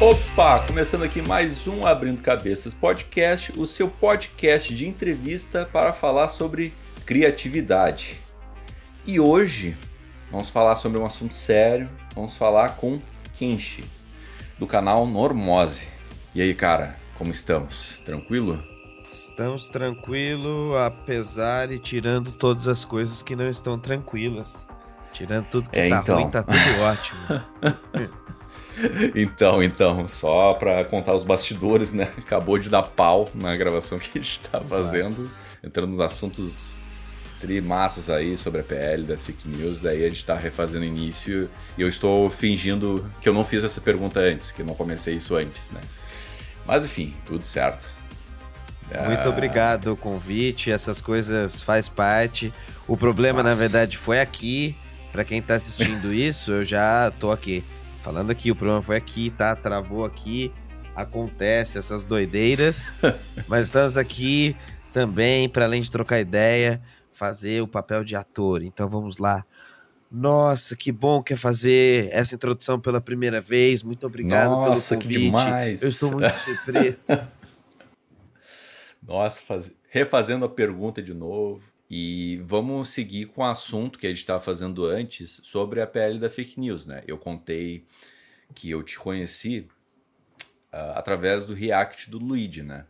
[0.00, 6.28] Opa, começando aqui mais um Abrindo Cabeças Podcast, o seu podcast de entrevista para falar
[6.28, 6.72] sobre
[7.04, 8.20] criatividade.
[9.04, 9.76] E hoje
[10.30, 13.00] vamos falar sobre um assunto sério, vamos falar com
[13.34, 13.84] Kinshi,
[14.58, 15.88] do canal Normose.
[16.34, 18.00] E aí, cara, como estamos?
[18.04, 18.62] Tranquilo?
[19.10, 24.68] Estamos tranquilo, apesar e tirando todas as coisas que não estão tranquilas.
[25.12, 26.20] Tirando tudo que É, tá então.
[26.20, 27.20] ruim, tá tudo ótimo.
[29.14, 32.08] Então, então, só para contar os bastidores, né?
[32.18, 35.30] Acabou de dar pau na gravação que a gente tá fazendo,
[35.62, 36.72] entrando nos assuntos
[37.40, 41.48] trimassas aí sobre a PL da fake news, daí a gente tá refazendo o início
[41.76, 45.14] e eu estou fingindo que eu não fiz essa pergunta antes, que eu não comecei
[45.14, 45.80] isso antes, né?
[46.66, 47.90] Mas enfim, tudo certo.
[49.06, 52.52] Muito obrigado o convite, essas coisas faz parte.
[52.86, 53.60] O problema, na Nossa.
[53.60, 54.74] verdade, foi aqui.
[55.12, 57.62] Pra quem tá assistindo isso, eu já tô aqui.
[58.00, 59.54] Falando aqui, o problema foi aqui, tá?
[59.56, 60.52] Travou aqui.
[60.94, 62.92] Acontece essas doideiras.
[63.46, 64.56] mas estamos aqui
[64.92, 66.80] também, para além de trocar ideia,
[67.12, 68.62] fazer o papel de ator.
[68.62, 69.44] Então vamos lá.
[70.10, 73.82] Nossa, que bom que é fazer essa introdução pela primeira vez.
[73.82, 75.24] Muito obrigado Nossa, pelo que convite.
[75.26, 75.82] demais.
[75.82, 77.12] Eu estou muito surpreso.
[79.06, 81.62] Nossa, faz- refazendo a pergunta de novo.
[81.90, 86.18] E vamos seguir com o assunto que a gente estava fazendo antes sobre a PL
[86.18, 87.02] da fake news, né?
[87.06, 87.84] Eu contei
[88.54, 89.68] que eu te conheci
[90.72, 92.86] ah, através do react do Luigi, né?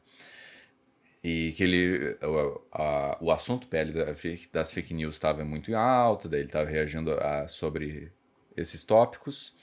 [1.22, 2.16] E que ele.
[3.20, 4.04] O, assunto PL da
[4.52, 8.12] das fake news estava muito em alta, daí ele estava reagindo a- sobre
[8.56, 9.54] esses tópicos.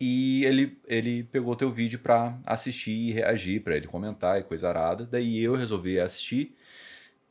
[0.00, 4.68] E ele, ele pegou teu vídeo pra assistir e reagir, pra ele comentar e coisa
[4.68, 5.04] arada.
[5.06, 6.56] Daí eu resolvi assistir.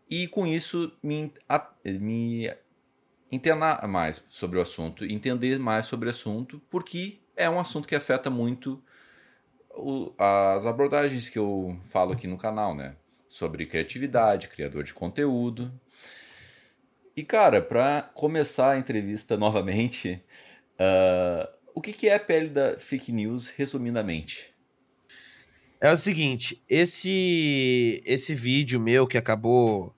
[0.09, 1.31] E com isso me,
[1.99, 2.51] me
[3.31, 7.95] internar mais sobre o assunto, entender mais sobre o assunto, porque é um assunto que
[7.95, 8.83] afeta muito
[9.71, 12.95] o- as abordagens que eu falo aqui no canal, né?
[13.27, 15.71] Sobre criatividade, criador de conteúdo.
[17.15, 20.23] E cara, pra começar a entrevista novamente,
[20.79, 24.53] ah, o que, que é a pele da fake news, resumidamente?
[25.81, 29.95] É o seguinte, esse esse vídeo meu que acabou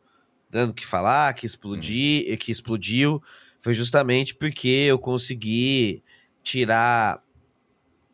[0.51, 3.23] dando o que falar, que explodir, que explodiu,
[3.59, 6.03] foi justamente porque eu consegui
[6.43, 7.23] tirar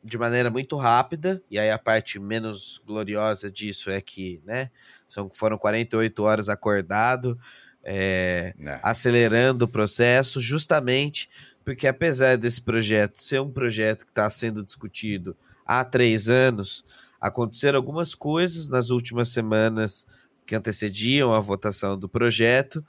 [0.04, 4.70] de maneira muito rápida, e aí a parte menos gloriosa disso é que, né,
[5.08, 7.38] são, foram 48 horas acordado,
[7.84, 8.80] é, Né?
[8.84, 11.30] acelerando o processo, justamente
[11.64, 16.86] porque apesar desse projeto ser um projeto que está sendo discutido há três anos,
[17.20, 20.06] aconteceram algumas coisas nas últimas semanas
[20.48, 22.84] que antecediam a votação do projeto,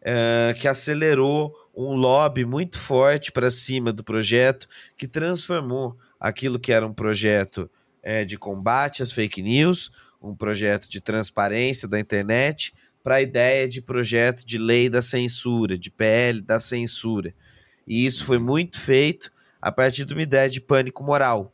[0.00, 4.66] eh, que acelerou um lobby muito forte para cima do projeto,
[4.96, 7.70] que transformou aquilo que era um projeto
[8.02, 9.90] eh, de combate às fake news,
[10.20, 12.72] um projeto de transparência da internet,
[13.02, 17.34] para a ideia de projeto de lei da censura, de PL da censura.
[17.86, 21.52] E isso foi muito feito a partir de uma ideia de pânico moral.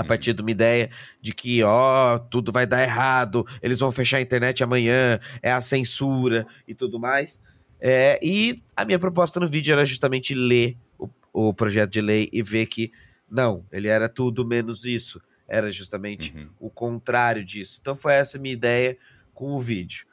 [0.00, 4.18] A partir de uma ideia de que, ó, tudo vai dar errado, eles vão fechar
[4.18, 7.42] a internet amanhã, é a censura e tudo mais.
[7.80, 12.28] É, e a minha proposta no vídeo era justamente ler o, o projeto de lei
[12.32, 12.92] e ver que,
[13.30, 15.20] não, ele era tudo menos isso.
[15.48, 16.48] Era justamente Uhum.
[16.60, 17.78] o contrário disso.
[17.80, 18.96] Então foi essa a minha ideia
[19.32, 20.04] com o vídeo.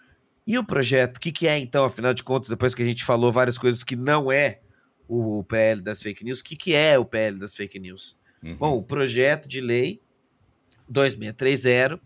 [0.47, 3.03] E o projeto, o que, que é então, afinal de contas, depois que a gente
[3.03, 4.59] falou várias coisas que não é
[5.07, 8.15] o PL das fake news, o que, que é o PL das fake news?
[8.45, 8.55] Uhum.
[8.55, 9.99] Bom, o projeto de lei
[10.87, 11.99] 2630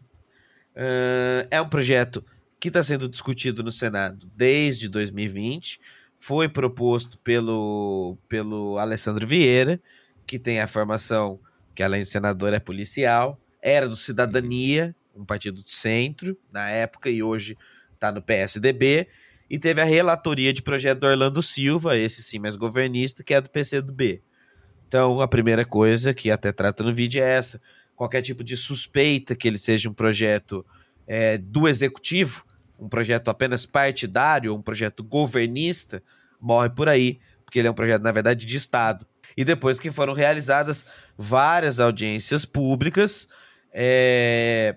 [0.75, 2.23] ah, é um projeto
[2.59, 5.79] que está sendo discutido no Senado desde 2020.
[6.17, 9.81] Foi proposto pelo, pelo Alessandro Vieira,
[10.25, 11.39] que tem a formação
[11.75, 13.39] que, além de senador, é policial.
[13.61, 17.57] Era do Cidadania, um partido de centro na época, e hoje
[17.93, 19.07] está no PSDB.
[19.49, 23.41] E teve a relatoria de projeto do Orlando Silva, esse sim mais governista, que é
[23.41, 24.21] do PCdoB.
[24.89, 27.61] Então, a primeira coisa que até trata no vídeo é essa.
[27.95, 30.65] Qualquer tipo de suspeita que ele seja um projeto
[31.05, 32.43] é, do executivo,
[32.79, 36.01] um projeto apenas partidário, um projeto governista,
[36.41, 39.05] morre por aí, porque ele é um projeto, na verdade, de Estado.
[39.37, 40.83] E depois que foram realizadas
[41.15, 43.27] várias audiências públicas
[43.71, 44.75] é,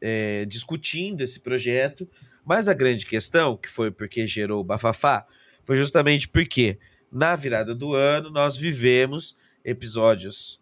[0.00, 2.08] é, discutindo esse projeto,
[2.42, 5.26] mas a grande questão, que foi porque gerou o bafafá,
[5.62, 6.78] foi justamente porque
[7.10, 10.60] na virada do ano nós vivemos episódios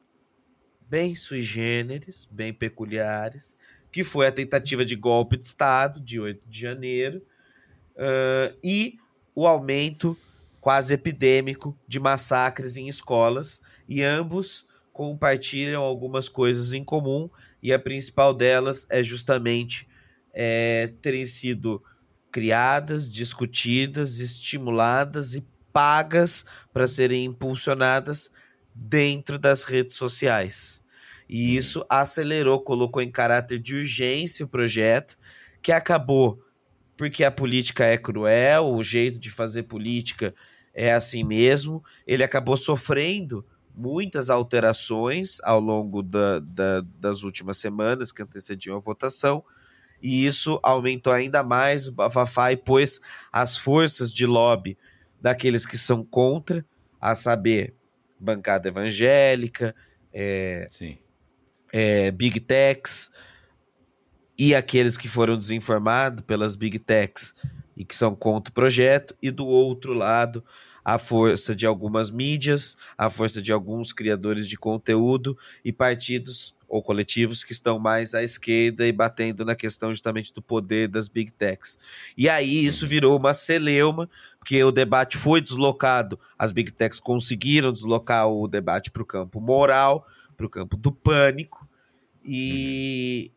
[0.88, 3.56] bem sui generis, bem peculiares,
[3.92, 7.18] que foi a tentativa de golpe de Estado de 8 de janeiro
[7.96, 8.98] uh, e
[9.34, 10.16] o aumento
[10.60, 17.30] quase epidêmico de massacres em escolas, e ambos compartilham algumas coisas em comum
[17.62, 19.88] e a principal delas é justamente
[20.34, 21.82] é, terem sido
[22.32, 25.44] criadas, discutidas, estimuladas e
[25.78, 28.28] pagas para serem impulsionadas
[28.74, 30.82] dentro das redes sociais.
[31.28, 35.16] E isso acelerou, colocou em caráter de urgência o projeto,
[35.62, 36.42] que acabou
[36.96, 40.34] porque a política é cruel, o jeito de fazer política
[40.74, 41.80] é assim mesmo.
[42.04, 48.80] Ele acabou sofrendo muitas alterações ao longo da, da, das últimas semanas que antecediam a
[48.80, 49.44] votação,
[50.02, 53.00] e isso aumentou ainda mais o bafafá e pôs
[53.32, 54.76] as forças de lobby
[55.20, 56.64] daqueles que são contra,
[57.00, 57.74] a saber,
[58.18, 59.74] bancada evangélica,
[60.12, 60.66] é,
[61.72, 63.10] é, big techs,
[64.38, 67.34] e aqueles que foram desinformados pelas big techs
[67.76, 70.44] e que são contra o projeto, e do outro lado,
[70.84, 76.82] a força de algumas mídias, a força de alguns criadores de conteúdo e partidos ou
[76.82, 81.32] coletivos que estão mais à esquerda e batendo na questão justamente do poder das big
[81.32, 81.78] techs.
[82.16, 87.72] E aí isso virou uma celeuma, porque o debate foi deslocado, as big techs conseguiram
[87.72, 90.06] deslocar o debate para o campo moral,
[90.36, 91.66] para o campo do pânico,
[92.22, 93.32] e,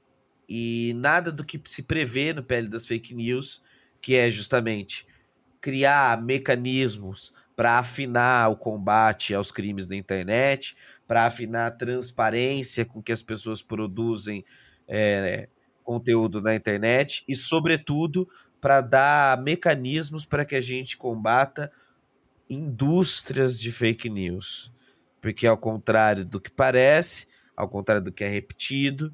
[0.50, 3.62] e nada do que se prevê no pele das fake news,
[4.02, 5.08] que é justamente
[5.62, 10.76] criar mecanismos para afinar o combate aos crimes da internet,
[11.12, 14.46] para afinar a transparência com que as pessoas produzem
[14.88, 15.50] é,
[15.84, 18.30] conteúdo na internet e, sobretudo,
[18.62, 21.70] para dar mecanismos para que a gente combata
[22.50, 24.72] indústrias de fake news.
[25.20, 27.28] Porque, ao contrário do que parece,
[27.58, 29.14] ao contrário do que é repetido,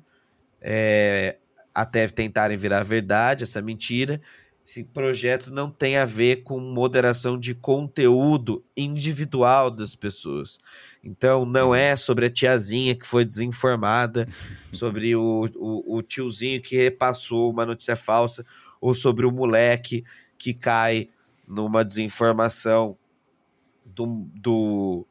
[0.62, 1.38] é,
[1.74, 4.22] até tentarem virar verdade essa mentira.
[4.68, 10.60] Esse projeto não tem a ver com moderação de conteúdo individual das pessoas.
[11.02, 14.28] Então, não é sobre a tiazinha que foi desinformada,
[14.74, 18.46] sobre o, o, o tiozinho que repassou uma notícia falsa,
[18.82, 20.04] ou sobre o moleque
[20.38, 21.08] que cai
[21.48, 22.98] numa desinformação
[23.86, 25.08] do, do,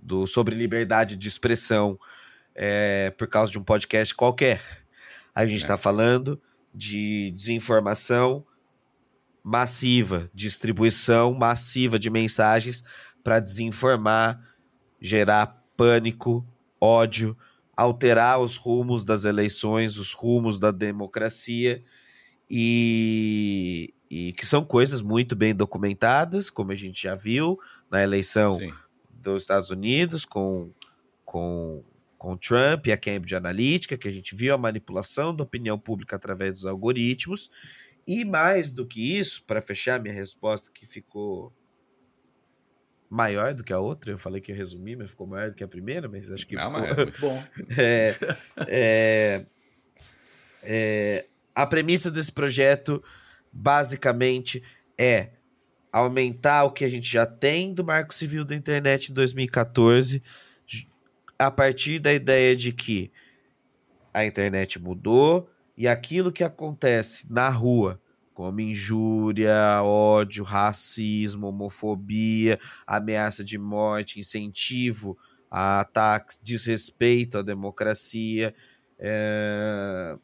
[0.00, 2.00] do sobre liberdade de expressão
[2.54, 4.62] é, por causa de um podcast qualquer.
[5.34, 5.76] A gente está é.
[5.76, 6.40] falando
[6.74, 8.42] de desinformação
[9.46, 12.82] massiva, distribuição massiva de mensagens
[13.22, 14.40] para desinformar,
[15.00, 16.44] gerar pânico,
[16.80, 17.38] ódio,
[17.76, 21.80] alterar os rumos das eleições, os rumos da democracia
[22.50, 27.56] e, e que são coisas muito bem documentadas, como a gente já viu
[27.88, 28.72] na eleição Sim.
[29.08, 30.72] dos Estados Unidos com,
[31.24, 31.84] com
[32.18, 36.16] com Trump e a Cambridge Analytica, que a gente viu a manipulação da opinião pública
[36.16, 37.50] através dos algoritmos.
[38.06, 41.52] E mais do que isso, para fechar minha resposta, que ficou
[43.10, 45.64] maior do que a outra, eu falei que ia resumir, mas ficou maior do que
[45.64, 46.54] a primeira, mas acho que.
[46.54, 46.80] Não, ficou...
[46.80, 47.44] mas é muito bom.
[47.76, 48.16] é,
[48.68, 49.46] é,
[50.62, 53.02] é, a premissa desse projeto,
[53.52, 54.62] basicamente,
[54.98, 55.30] é
[55.92, 60.22] aumentar o que a gente já tem do Marco Civil da Internet em 2014
[61.38, 63.10] a partir da ideia de que
[64.12, 68.00] a internet mudou e aquilo que acontece na rua,
[68.32, 75.16] como injúria, ódio, racismo, homofobia, ameaça de morte, incentivo
[75.50, 78.54] a ataques, desrespeito à democracia,
[78.98, 80.16] é,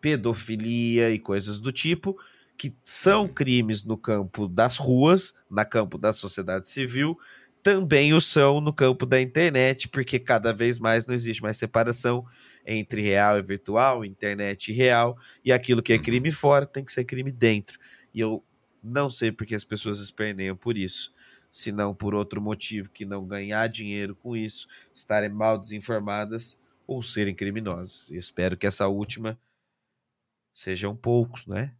[0.00, 2.18] pedofilia e coisas do tipo,
[2.56, 7.16] que são crimes no campo das ruas, na campo da sociedade civil,
[7.62, 12.24] também o são no campo da internet, porque cada vez mais não existe mais separação
[12.68, 16.02] entre real e virtual, internet e real, e aquilo que é uhum.
[16.02, 17.78] crime fora tem que ser crime dentro.
[18.12, 18.44] E eu
[18.82, 21.12] não sei porque as pessoas esperneiam por isso,
[21.50, 27.02] se não por outro motivo que não ganhar dinheiro com isso, estarem mal desinformadas ou
[27.02, 28.10] serem criminosas.
[28.10, 29.38] Espero que essa última
[30.52, 31.72] sejam poucos, né?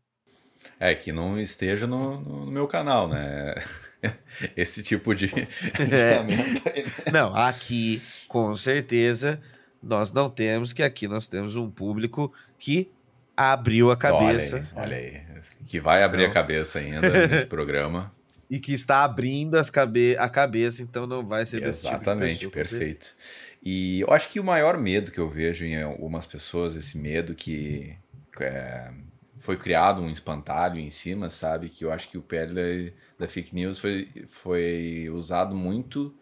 [0.80, 3.54] É, que não esteja no, no meu canal, né?
[4.56, 5.26] Esse tipo de.
[5.34, 6.22] É.
[7.12, 9.40] Não, aqui, com certeza,
[9.82, 12.90] nós não temos, que aqui nós temos um público que
[13.36, 14.62] abriu a cabeça.
[14.74, 15.66] Olha aí, olha aí.
[15.66, 16.30] que vai abrir então...
[16.30, 18.12] a cabeça ainda nesse programa.
[18.50, 22.52] E que está abrindo as cabe a cabeça, então não vai ser desse Exatamente, tipo
[22.52, 23.14] perfeito.
[23.62, 27.34] E eu acho que o maior medo que eu vejo em algumas pessoas, esse medo
[27.34, 27.94] que
[28.40, 28.90] é,
[29.38, 31.68] foi criado um espantalho em cima, sabe?
[31.68, 36.14] Que eu acho que o PL da, da fake news foi, foi usado muito.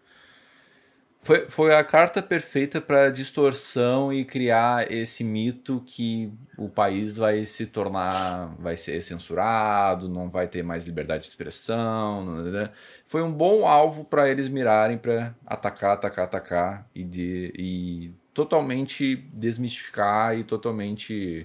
[1.26, 7.44] Foi, foi a carta perfeita para distorção e criar esse mito que o país vai
[7.44, 12.24] se tornar, vai ser censurado, não vai ter mais liberdade de expressão.
[12.44, 12.70] Né?
[13.04, 19.16] Foi um bom alvo para eles mirarem para atacar, atacar, atacar e, de, e totalmente
[19.34, 21.44] desmistificar e totalmente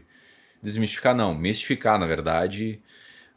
[0.62, 2.80] desmistificar não, mistificar na verdade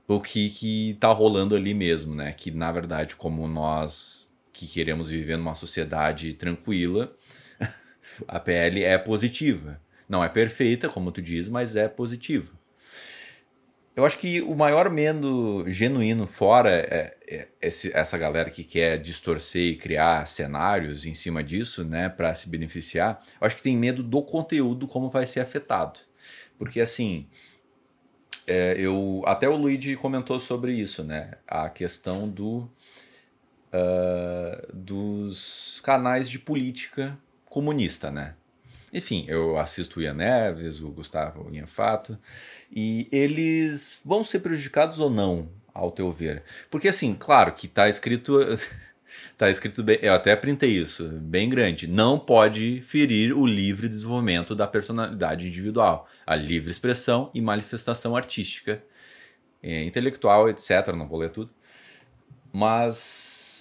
[0.06, 2.34] o que que tá rolando ali mesmo, né?
[2.34, 4.23] Que na verdade como nós
[4.54, 7.14] que queremos viver numa sociedade tranquila,
[8.26, 9.80] a PL é positiva.
[10.08, 12.52] Não é perfeita, como tu diz, mas é positiva.
[13.96, 18.98] Eu acho que o maior medo genuíno fora é, é esse, essa galera que quer
[18.98, 23.20] distorcer e criar cenários em cima disso, né, para se beneficiar.
[23.40, 26.00] Eu acho que tem medo do conteúdo como vai ser afetado,
[26.58, 27.28] porque assim,
[28.48, 32.68] é, eu até o Luigi comentou sobre isso, né, a questão do
[33.74, 38.34] uh, dos canais de política comunista, né?
[38.92, 42.16] Enfim, eu assisto o Ian Neves, o Gustavo Inhafato,
[42.70, 46.44] e eles vão ser prejudicados ou não, ao teu ver?
[46.70, 48.38] Porque assim, claro que está escrito
[49.36, 51.86] Tá escrito bem, eu até printei isso, bem grande.
[51.86, 58.82] Não pode ferir o livre desenvolvimento da personalidade individual, a livre expressão e manifestação artística,
[59.62, 60.88] eh, intelectual, etc.
[60.96, 61.50] Não vou ler tudo.
[62.52, 63.53] Mas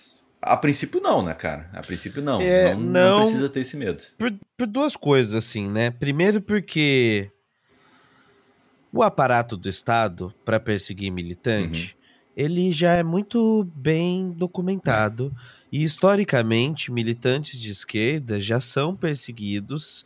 [0.46, 1.70] a princípio não, né, cara?
[1.74, 2.42] A princípio não.
[2.42, 4.04] É, não, não, não, precisa ter esse medo.
[4.18, 5.90] Por, por, duas coisas, assim, né?
[5.90, 7.32] Primeiro porque
[8.92, 12.44] o aparato do Estado para perseguir militante, uhum.
[12.46, 15.34] ele já é muito bem documentado.
[15.72, 20.06] E historicamente, militantes de esquerda já são perseguidos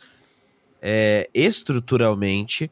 [0.81, 2.71] é, estruturalmente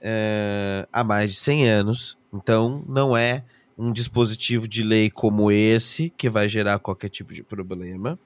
[0.00, 2.18] é, há mais de 100 anos.
[2.32, 3.44] Então, não é
[3.76, 8.18] um dispositivo de lei como esse que vai gerar qualquer tipo de problema.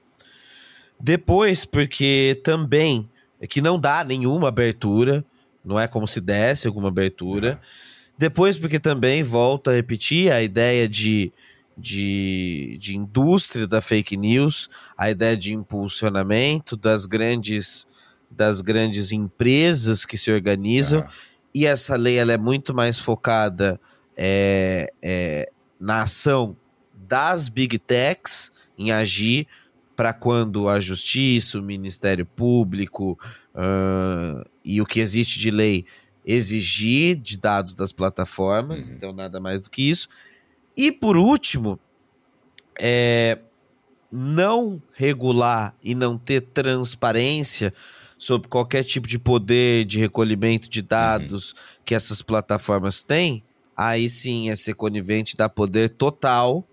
[0.99, 5.23] Depois, porque também é que não dá nenhuma abertura,
[5.63, 7.51] não é como se desse alguma abertura.
[7.51, 8.11] Uhum.
[8.17, 11.31] Depois, porque também volta a repetir a ideia de,
[11.77, 17.85] de, de indústria da fake news, a ideia de impulsionamento das grandes
[18.29, 20.99] das grandes empresas que se organizam.
[20.99, 21.07] Uhum.
[21.55, 23.79] E essa lei ela é muito mais focada
[24.17, 26.57] é, é, na ação
[26.93, 29.47] das big techs em agir
[29.95, 33.17] para quando a justiça, o Ministério Público
[33.55, 35.85] uh, e o que existe de lei
[36.25, 38.95] exigir de dados das plataformas, uhum.
[38.95, 40.09] então nada mais do que isso.
[40.75, 41.79] E por último,
[42.77, 43.39] é,
[44.11, 47.73] não regular e não ter transparência
[48.17, 51.57] sobre qualquer tipo de poder de recolhimento de dados uhum.
[51.85, 53.43] que essas plataformas têm,
[53.77, 56.67] aí sim é ser conivente, dar poder total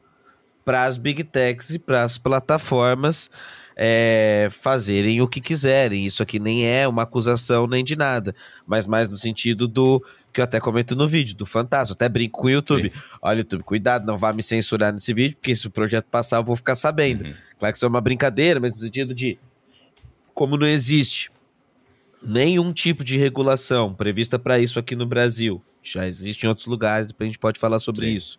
[0.64, 3.30] para as big techs e para as plataformas
[3.76, 6.06] é, fazerem o que quiserem.
[6.06, 8.34] Isso aqui nem é uma acusação nem de nada,
[8.66, 11.92] mas mais no sentido do que eu até comento no vídeo, do fantasma.
[11.92, 12.90] Até brinco com o YouTube.
[12.92, 13.00] Sim.
[13.20, 16.44] Olha, YouTube, cuidado, não vá me censurar nesse vídeo, porque se o projeto passar eu
[16.44, 17.24] vou ficar sabendo.
[17.24, 17.34] Uhum.
[17.58, 19.38] Claro que isso é uma brincadeira, mas no sentido de
[20.32, 21.30] como não existe
[22.24, 27.14] nenhum tipo de regulação prevista para isso aqui no Brasil já existe em outros lugares,
[27.16, 28.14] a gente pode falar sobre Sim.
[28.14, 28.38] isso.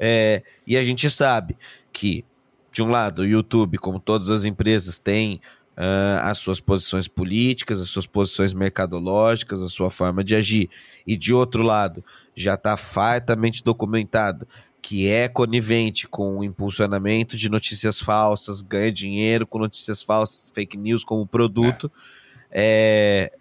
[0.00, 1.56] É, e a gente sabe
[1.92, 2.24] que,
[2.72, 5.40] de um lado, o YouTube, como todas as empresas, tem
[5.76, 10.70] uh, as suas posições políticas, as suas posições mercadológicas, a sua forma de agir.
[11.06, 12.02] E de outro lado,
[12.34, 14.46] já está fartamente documentado
[14.80, 20.78] que é conivente com o impulsionamento de notícias falsas, ganha dinheiro com notícias falsas, fake
[20.78, 21.92] news como produto.
[21.94, 22.17] É,
[22.50, 23.32] é,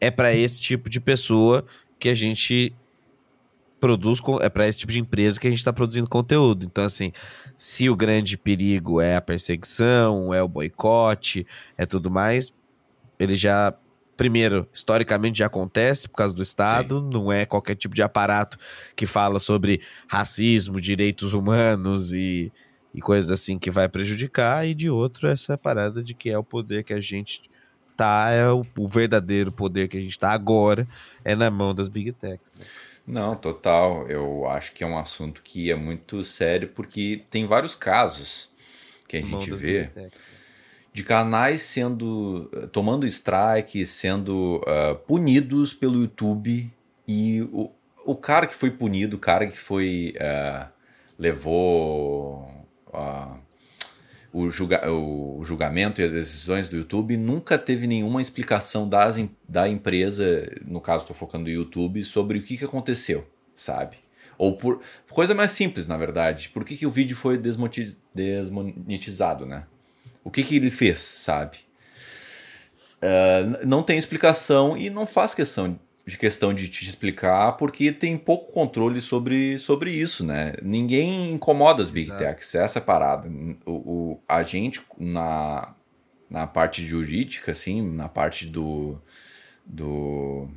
[0.00, 1.64] é para esse tipo de pessoa
[1.98, 2.74] que a gente
[3.78, 6.66] produz é para esse tipo de empresa que a gente está produzindo conteúdo.
[6.66, 7.12] Então, assim,
[7.56, 11.46] se o grande perigo é a perseguição, é o boicote,
[11.76, 12.52] é tudo mais,
[13.18, 13.74] ele já
[14.16, 17.10] primeiro, historicamente já acontece por causa do Estado, Sim.
[17.12, 18.58] não é qualquer tipo de aparato
[18.96, 22.52] que fala sobre racismo, direitos humanos e,
[22.92, 26.42] e coisas assim que vai prejudicar, e de outro, essa parada de que é o
[26.42, 27.42] poder que a gente
[27.98, 30.86] tá, é o, o verdadeiro poder que a gente tá agora,
[31.24, 32.52] é na mão das Big Techs.
[32.56, 32.64] Né?
[33.04, 34.06] Não, total.
[34.06, 38.50] Eu acho que é um assunto que é muito sério porque tem vários casos
[39.08, 39.90] que a gente vê
[40.92, 46.70] de canais sendo tomando strike, sendo uh, punidos pelo YouTube
[47.06, 47.70] e o,
[48.04, 50.68] o cara que foi punido, o cara que foi uh,
[51.18, 52.46] levou
[52.88, 53.38] uh,
[54.32, 59.16] o, julga, o julgamento e as decisões do YouTube, nunca teve nenhuma explicação das,
[59.48, 63.96] da empresa, no caso estou focando no YouTube, sobre o que, que aconteceu, sabe?
[64.36, 64.80] Ou por
[65.10, 66.48] coisa mais simples, na verdade.
[66.50, 67.38] Por que, que o vídeo foi
[68.14, 69.64] desmonetizado, né?
[70.28, 71.56] o que, que ele fez, sabe?
[72.96, 78.16] Uh, não tem explicação e não faz questão de questão de te explicar porque tem
[78.16, 80.54] pouco controle sobre, sobre isso, né?
[80.62, 83.30] Ninguém incomoda as big techs, essa é a parada.
[83.66, 85.74] O, o, a gente na,
[86.30, 88.98] na parte jurídica, assim, na parte do,
[89.66, 90.48] do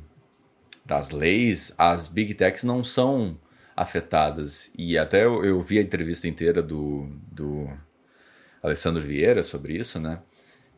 [0.86, 3.38] das leis, as big techs não são
[3.76, 4.72] afetadas.
[4.78, 7.68] E até eu, eu vi a entrevista inteira do, do
[8.62, 10.18] Alessandro Vieira sobre isso, né?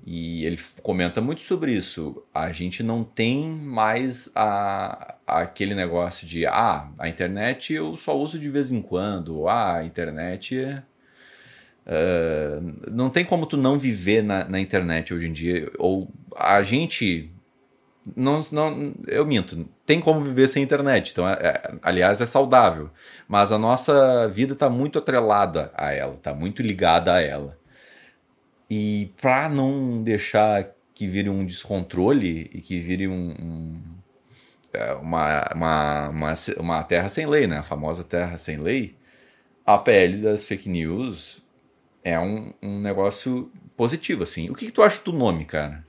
[0.07, 2.23] E ele comenta muito sobre isso.
[2.33, 8.39] A gente não tem mais a, aquele negócio de ah, a internet eu só uso
[8.39, 10.83] de vez em quando, ah, a internet.
[11.87, 15.71] Uh, não tem como tu não viver na, na internet hoje em dia.
[15.79, 17.31] Ou a gente.
[18.15, 21.13] Não, não, eu minto, tem como viver sem internet.
[21.13, 22.91] Então, é, é, aliás, é saudável.
[23.27, 27.57] Mas a nossa vida está muito atrelada a ela, está muito ligada a ela.
[28.77, 33.81] E para não deixar que vire um descontrole e que vire um, um,
[34.73, 37.59] é, uma, uma, uma, uma terra sem lei, né?
[37.59, 38.97] A famosa terra sem lei,
[39.65, 41.41] a PL das fake news
[42.03, 44.51] é um, um negócio positivo, assim.
[44.51, 45.87] O que, que tu acha do nome, cara?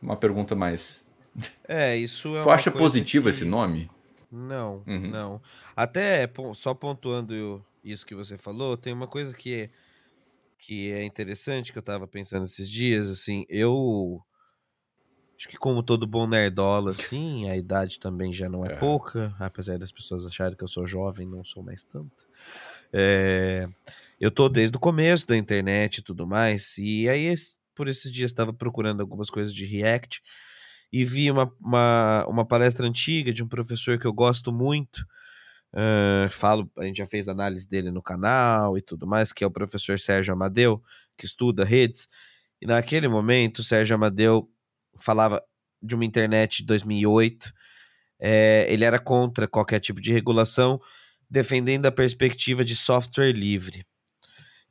[0.00, 1.04] Uma pergunta mais.
[1.68, 3.30] É, isso é Tu acha positivo que...
[3.30, 3.90] esse nome?
[4.30, 5.10] Não, uhum.
[5.10, 5.42] não.
[5.76, 9.70] Até só pontuando isso que você falou, tem uma coisa que
[10.58, 14.20] que é interessante que eu tava pensando esses dias, assim, eu
[15.36, 18.76] acho que como todo bom nerdola, assim, a idade também já não é, é.
[18.76, 22.26] pouca, apesar das pessoas acharem que eu sou jovem, não sou mais tanto.
[22.92, 23.68] É,
[24.20, 27.32] eu tô desde o começo da internet e tudo mais, e aí
[27.74, 30.20] por esses dias estava procurando algumas coisas de React
[30.92, 35.06] e vi uma, uma, uma palestra antiga de um professor que eu gosto muito,
[36.30, 39.50] Falo, a gente já fez análise dele no canal e tudo mais, que é o
[39.50, 40.82] professor Sérgio Amadeu,
[41.16, 42.08] que estuda redes.
[42.60, 44.50] E naquele momento, Sérgio Amadeu
[44.96, 45.42] falava
[45.82, 47.52] de uma internet de 2008.
[48.20, 50.80] É, ele era contra qualquer tipo de regulação,
[51.30, 53.84] defendendo a perspectiva de software livre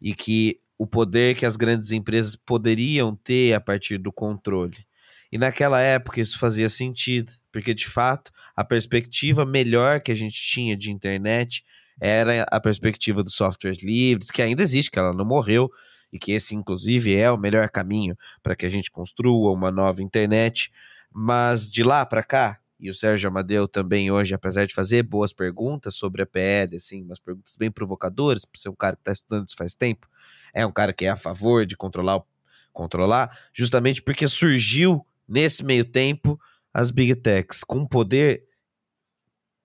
[0.02, 4.86] e que o poder que as grandes empresas poderiam ter a partir do controle.
[5.32, 10.40] E naquela época isso fazia sentido, porque de fato a perspectiva melhor que a gente
[10.40, 11.66] tinha de internet
[12.00, 15.68] era a perspectiva dos softwares livres, que ainda existe, que ela não morreu,
[16.14, 20.04] e que esse, inclusive, é o melhor caminho para que a gente construa uma nova
[20.04, 20.72] internet.
[21.12, 25.34] Mas de lá para cá, e o Sérgio Amadeu também hoje, apesar de fazer boas
[25.34, 29.14] perguntas sobre a PL, assim, umas perguntas bem provocadoras, por ser um cara que está
[29.14, 30.08] estudando isso faz tempo,
[30.54, 32.22] é um cara que é a favor de controlar,
[32.72, 36.40] controlar justamente porque surgiu nesse meio tempo,
[36.78, 38.44] as big techs com poder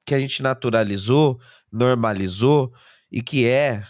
[0.06, 1.38] que a gente naturalizou,
[1.70, 2.72] normalizou
[3.10, 3.84] e que é,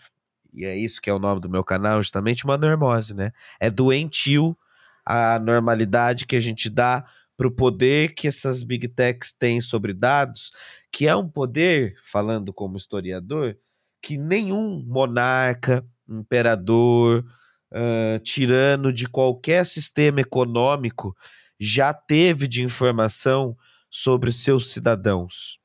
[0.52, 3.30] e é isso que é o nome do meu canal, justamente uma normose, né?
[3.60, 4.58] É doentio
[5.06, 7.06] a normalidade que a gente dá
[7.36, 10.50] para o poder que essas big techs têm sobre dados,
[10.90, 13.56] que é um poder, falando como historiador,
[14.02, 17.24] que nenhum monarca, imperador,
[17.72, 21.16] uh, tirano de qualquer sistema econômico
[21.64, 23.56] já teve de informação
[23.88, 25.60] sobre seus cidadãos.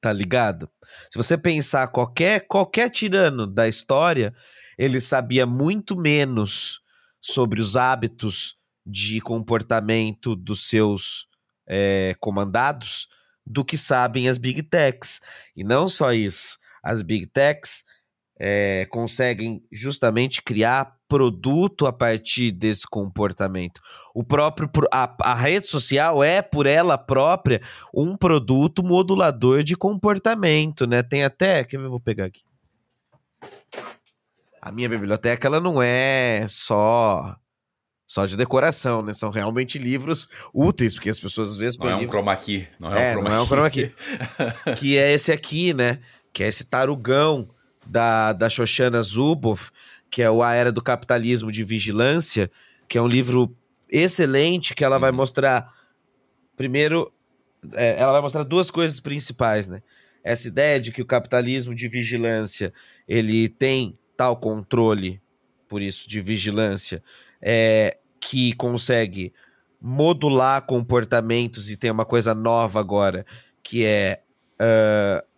[0.00, 0.68] Tá ligado?
[1.08, 4.34] Se você pensar qualquer qualquer tirano da história,
[4.76, 6.80] ele sabia muito menos
[7.20, 11.28] sobre os hábitos de comportamento dos seus
[11.68, 13.06] é, comandados
[13.46, 15.20] do que sabem as big techs.
[15.54, 17.84] E não só isso, as big techs
[18.42, 23.82] é, conseguem justamente criar produto a partir desse comportamento.
[24.14, 27.60] O próprio a, a rede social é por ela própria
[27.94, 31.02] um produto modulador de comportamento, né?
[31.02, 32.40] Tem até, ver, eu vou pegar aqui.
[34.62, 37.36] A minha biblioteca ela não é só
[38.06, 39.12] só de decoração, né?
[39.12, 41.78] São realmente livros úteis, porque as pessoas às vezes.
[41.78, 42.12] Não é um livro...
[42.12, 42.66] chroma key.
[42.78, 43.92] Não é, é, um chroma não é um chroma key.
[44.78, 46.00] que é esse aqui, né?
[46.32, 47.48] Que é esse tarugão
[47.90, 49.70] da, da Shoshana Zuboff,
[50.08, 52.50] que é o A Era do Capitalismo de Vigilância,
[52.88, 53.54] que é um livro
[53.90, 55.16] excelente que ela vai uhum.
[55.16, 55.74] mostrar.
[56.56, 57.12] Primeiro,
[57.74, 59.82] é, ela vai mostrar duas coisas principais, né?
[60.22, 62.72] Essa ideia de que o capitalismo de vigilância
[63.08, 65.20] ele tem tal controle,
[65.66, 67.02] por isso, de vigilância,
[67.40, 69.32] é, que consegue
[69.80, 73.24] modular comportamentos e tem uma coisa nova agora,
[73.62, 74.20] que é
[74.60, 75.29] uh,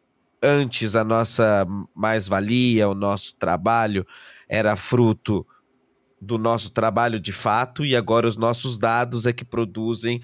[0.42, 4.06] antes a nossa mais-valia, o nosso trabalho,
[4.48, 5.46] era fruto
[6.20, 10.20] do nosso trabalho de fato e agora os nossos dados é que produzem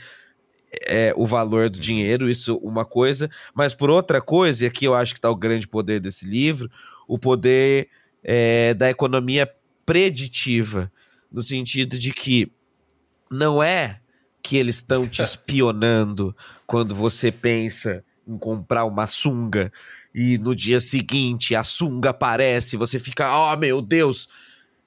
[0.87, 4.95] é, o valor do dinheiro, isso uma coisa, mas por outra coisa, e aqui eu
[4.95, 6.71] acho que está o grande poder desse livro,
[7.07, 7.89] o poder
[8.23, 9.51] é, da economia
[9.85, 10.93] preditiva.
[11.33, 12.51] no sentido de que
[13.31, 14.01] não é
[14.43, 19.73] que eles estão te espionando quando você pensa em comprar uma sunga
[20.15, 24.29] e no dia seguinte a sunga aparece, você fica, oh meu Deus,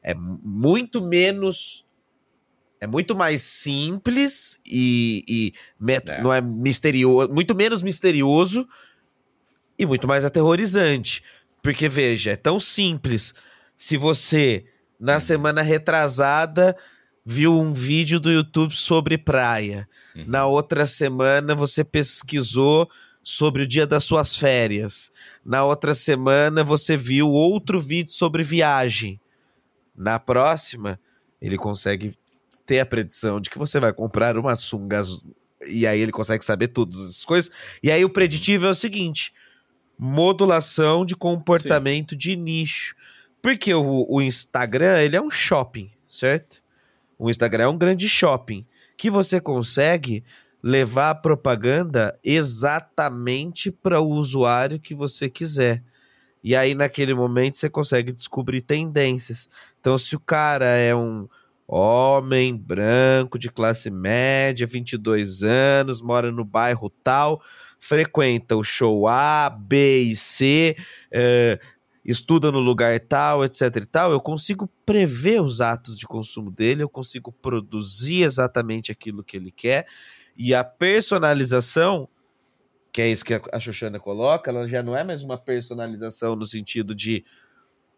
[0.04, 1.86] é muito menos
[2.82, 5.24] é muito mais simples e,
[5.80, 6.22] e é.
[6.22, 8.68] não é misterioso, muito menos misterioso
[9.78, 11.24] e muito mais aterrorizante.
[11.62, 13.36] Porque, veja, é tão simples.
[13.78, 14.66] Se você,
[15.00, 15.20] na uhum.
[15.20, 16.76] semana retrasada,
[17.24, 20.26] viu um vídeo do YouTube sobre praia, uhum.
[20.28, 22.90] na outra semana você pesquisou
[23.24, 25.12] sobre o dia das suas férias,
[25.46, 29.20] na outra semana você viu outro vídeo sobre viagem.
[29.96, 31.00] Na próxima,
[31.42, 32.14] ele consegue
[32.66, 35.04] ter a predição de que você vai comprar uma sunga
[35.68, 37.52] e aí ele consegue saber todas as coisas.
[37.84, 39.34] E aí o preditivo é o seguinte:
[39.98, 42.18] modulação de comportamento Sim.
[42.18, 42.96] de nicho.
[43.42, 46.62] Porque o, o Instagram, ele é um shopping, certo?
[47.18, 48.66] O Instagram é um grande shopping
[48.98, 50.24] que você consegue
[50.64, 55.84] levar a propaganda exatamente para o usuário que você quiser.
[56.44, 59.50] E aí, naquele momento, você consegue descobrir tendências.
[59.80, 61.28] Então, se o cara é um
[61.68, 67.42] homem branco de classe média, 22 anos, mora no bairro tal,
[67.80, 70.76] frequenta o show A, B e C,
[71.12, 71.60] é,
[72.04, 76.84] estuda no lugar tal, etc e tal, eu consigo prever os atos de consumo dele,
[76.84, 79.88] eu consigo produzir exatamente aquilo que ele quer,
[80.38, 82.08] e a personalização,
[82.92, 86.46] que é isso que a Xoxana coloca, ela já não é mais uma personalização no
[86.46, 87.24] sentido de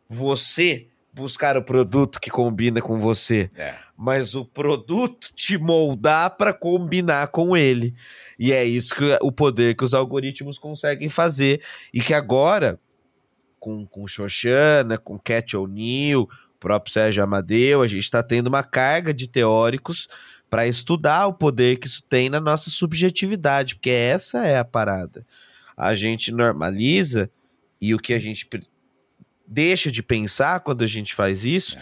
[0.07, 3.75] você buscar o produto que combina com você, é.
[3.95, 7.93] mas o produto te moldar para combinar com ele.
[8.39, 11.61] E é isso que o poder que os algoritmos conseguem fazer
[11.93, 12.79] e que agora
[13.59, 18.63] com com Xoxana, com Cat O'Neill, o próprio Sérgio Amadeu, a gente está tendo uma
[18.63, 20.07] carga de teóricos
[20.53, 25.25] para estudar o poder que isso tem na nossa subjetividade, porque essa é a parada.
[25.75, 27.27] A gente normaliza
[27.81, 28.47] e o que a gente
[29.47, 31.75] deixa de pensar quando a gente faz isso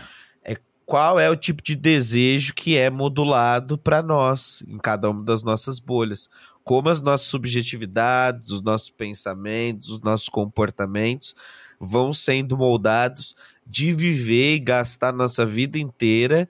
[0.46, 5.10] é, é qual é o tipo de desejo que é modulado para nós, em cada
[5.10, 6.30] uma das nossas bolhas.
[6.64, 11.36] Como as nossas subjetividades, os nossos pensamentos, os nossos comportamentos
[11.78, 13.36] vão sendo moldados
[13.68, 16.48] de viver e gastar nossa vida inteira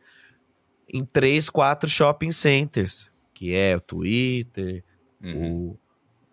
[0.91, 4.83] em três, quatro shopping centers, que é o Twitter,
[5.23, 5.77] uhum.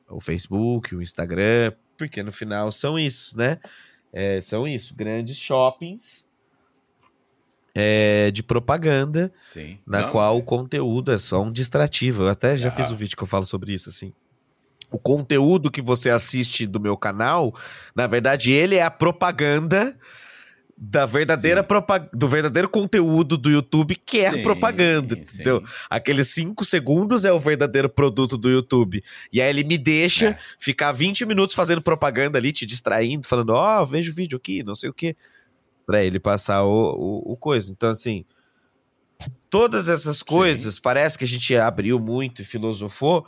[0.08, 3.58] o, o Facebook, o Instagram, porque no final são isso, né?
[4.12, 6.26] É, são isso, grandes shoppings
[7.80, 9.78] é, de propaganda, Sim.
[9.86, 10.38] na Não, qual é.
[10.38, 12.24] o conteúdo é só um distrativo.
[12.24, 12.72] Eu até já ah.
[12.72, 14.12] fiz um vídeo que eu falo sobre isso, assim.
[14.90, 17.54] O conteúdo que você assiste do meu canal,
[17.94, 19.96] na verdade, ele é a propaganda
[20.80, 21.66] da verdadeira
[22.12, 25.18] do verdadeiro conteúdo do YouTube, que é sim, propaganda.
[25.24, 25.40] Sim.
[25.40, 29.02] Então, aqueles cinco segundos é o verdadeiro produto do YouTube.
[29.32, 30.38] E aí ele me deixa é.
[30.58, 34.62] ficar 20 minutos fazendo propaganda ali, te distraindo, falando, ó, oh, vejo o vídeo aqui,
[34.62, 35.16] não sei o quê.
[35.84, 36.94] Pra ele passar o,
[37.26, 37.72] o, o coisa.
[37.72, 38.24] Então, assim,
[39.50, 40.80] todas essas coisas, sim.
[40.80, 43.26] parece que a gente abriu muito e filosofou,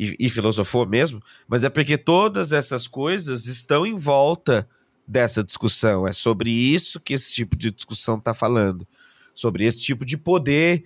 [0.00, 4.68] e, e filosofou mesmo, mas é porque todas essas coisas estão em volta
[5.06, 6.06] dessa discussão.
[6.06, 8.86] É sobre isso que esse tipo de discussão está falando.
[9.34, 10.84] Sobre esse tipo de poder.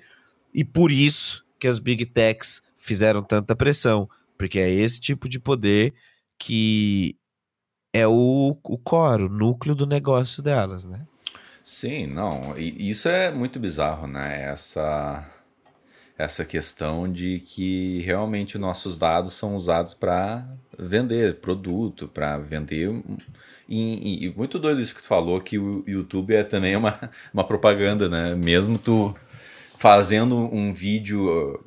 [0.55, 4.09] E por isso que as big techs fizeram tanta pressão.
[4.37, 5.95] Porque é esse tipo de poder
[6.39, 7.17] que
[7.93, 11.07] é o, o core, o núcleo do negócio delas, né?
[11.63, 12.57] Sim, não.
[12.57, 14.45] E isso é muito bizarro, né?
[14.45, 15.27] Essa
[16.19, 20.49] essa questão de que realmente nossos dados são usados para
[20.79, 22.91] vender produto, para vender
[23.69, 27.45] e, e, muito doido isso que tu falou, que o YouTube é também uma, uma
[27.45, 28.35] propaganda, né?
[28.35, 29.15] Mesmo tu
[29.79, 31.65] fazendo um vídeo, uh,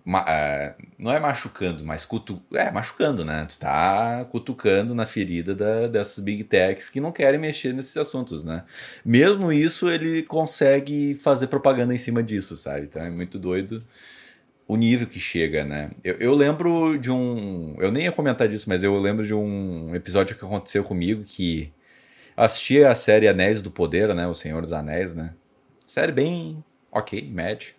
[0.97, 3.45] não é machucando, mas cutu é machucando, né?
[3.47, 8.43] Tu tá cutucando na ferida da, dessas big techs que não querem mexer nesses assuntos,
[8.43, 8.63] né?
[9.05, 12.83] Mesmo isso, ele consegue fazer propaganda em cima disso, sabe?
[12.85, 13.83] Então é muito doido
[14.67, 15.89] o nível que chega, né?
[16.03, 17.75] Eu, eu lembro de um.
[17.79, 21.71] Eu nem ia comentar disso, mas eu lembro de um episódio que aconteceu comigo que
[22.39, 24.25] Assisti a série Anéis do Poder, né?
[24.25, 25.33] O Senhor dos Anéis, né?
[25.85, 27.69] Série bem ok, média.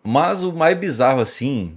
[0.00, 1.76] Mas o mais bizarro, assim,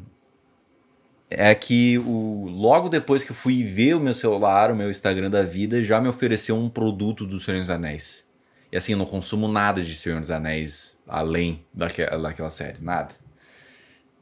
[1.28, 5.32] é que o, logo depois que eu fui ver o meu celular, o meu Instagram
[5.32, 8.30] da vida, já me ofereceu um produto do Senhor dos Anéis.
[8.72, 13.16] E assim, eu não consumo nada de Senhor dos Anéis além daquela, daquela série, nada.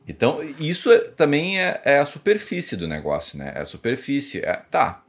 [0.08, 3.52] Então, isso é, também é, é, a superfície do negócio, né?
[3.54, 4.40] É a superfície.
[4.40, 5.04] É, tá,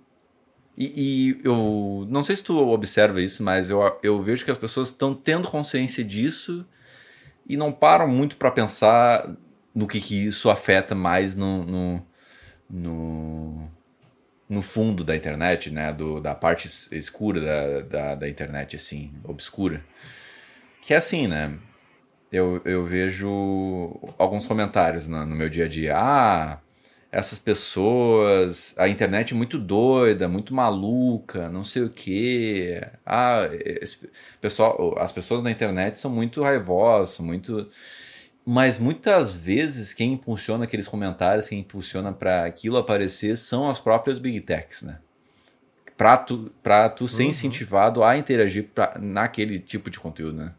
[0.82, 4.56] e, e, eu não sei se tu observa isso, mas eu, eu vejo que as
[4.56, 6.66] pessoas estão tendo consciência disso
[7.46, 9.30] e não param muito para pensar
[9.74, 12.06] no que, que isso afeta mais no, no,
[12.70, 13.70] no,
[14.48, 15.92] no, fundo da internet, né?
[15.92, 19.84] Do, da parte escura da, da, da internet, assim, obscura.
[20.80, 21.58] Que é assim, né?
[22.32, 25.94] Eu, eu vejo alguns comentários no, no meu dia a dia.
[25.98, 26.58] Ah,
[27.12, 32.80] essas pessoas, a internet é muito doida, muito maluca, não sei o quê.
[33.04, 33.48] Ah,
[34.40, 37.68] pessoal, as pessoas na internet são muito raivosas, muito
[38.44, 44.18] mas muitas vezes quem impulsiona aqueles comentários, quem impulsiona para aquilo aparecer são as próprias
[44.18, 44.98] big techs, né?
[45.96, 47.28] Pra tu, pra tu ser uhum.
[47.28, 50.54] incentivado a interagir pra, naquele tipo de conteúdo, né?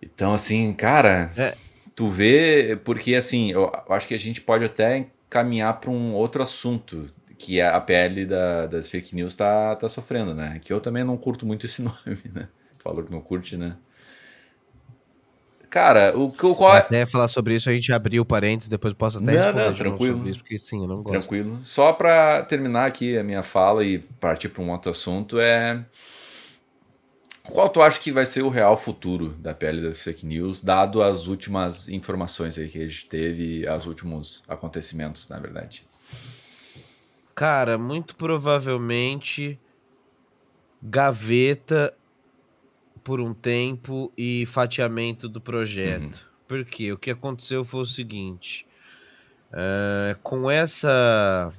[0.00, 1.54] Então, assim, cara, é.
[1.94, 6.42] Tu vê, porque assim, eu acho que a gente pode até caminhar para um outro
[6.42, 7.06] assunto,
[7.38, 10.58] que é a PL da, das fake news tá, tá sofrendo, né?
[10.60, 12.48] Que eu também não curto muito esse nome, né?
[12.78, 13.76] Tu falou que não curte, né?
[15.72, 16.80] Cara, o, o qual é...
[16.80, 20.18] Até falar sobre isso, a gente abriu parênteses, depois posso até não, não, tranquilo.
[20.18, 21.12] sobre isso, porque sim, eu não gosto.
[21.12, 21.60] Tranquilo.
[21.62, 25.82] Só para terminar aqui a minha fala e partir para um outro assunto, é...
[27.44, 31.02] Qual tu acha que vai ser o real futuro da pele das fake news, dado
[31.02, 35.84] as últimas informações aí que a gente teve, os últimos acontecimentos, na verdade?
[37.34, 39.58] Cara, muito provavelmente
[40.80, 41.92] gaveta
[43.02, 46.02] por um tempo e fatiamento do projeto.
[46.02, 46.32] Uhum.
[46.46, 48.66] Porque o que aconteceu foi o seguinte:
[49.50, 51.52] uh, com essa.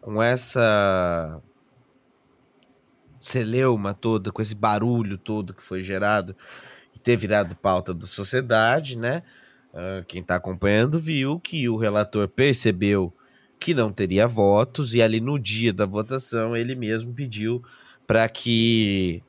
[0.00, 1.42] Com essa
[3.20, 6.34] celeuma toda, com esse barulho todo que foi gerado
[6.94, 9.22] e ter virado pauta da sociedade, né?
[9.72, 13.14] Uh, quem está acompanhando viu que o relator percebeu
[13.60, 17.62] que não teria votos e ali no dia da votação ele mesmo pediu
[18.06, 19.22] para que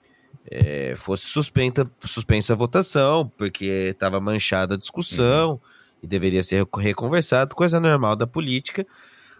[0.49, 5.59] é, fosse suspensa, suspensa a votação, porque estava manchada a discussão uhum.
[6.01, 8.87] e deveria ser reconversado, coisa normal da política.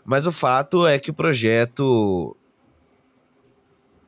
[0.06, 2.36] Mas o fato é que o projeto.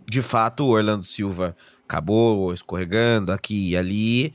[0.05, 1.55] De fato, o Orlando Silva
[1.87, 4.33] acabou escorregando aqui e ali.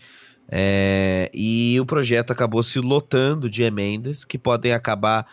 [0.51, 5.27] É, e o projeto acabou se lotando de emendas que podem acabar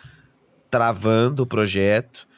[0.70, 2.28] travando o projeto,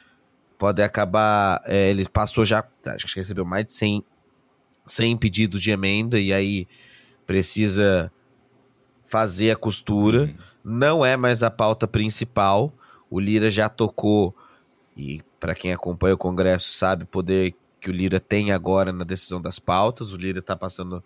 [0.57, 1.61] pode acabar.
[1.65, 4.03] É, ele passou já, acho que recebeu mais de 100
[4.85, 6.67] sem pedido de emenda e aí
[7.25, 8.11] precisa
[9.05, 10.21] fazer a costura.
[10.21, 10.35] Uhum.
[10.63, 12.73] Não é mais a pauta principal.
[13.09, 14.35] O Lira já tocou
[14.95, 19.41] e para quem acompanha o Congresso sabe poder que o Lira tem agora na decisão
[19.41, 20.13] das pautas.
[20.13, 21.03] O Lira está passando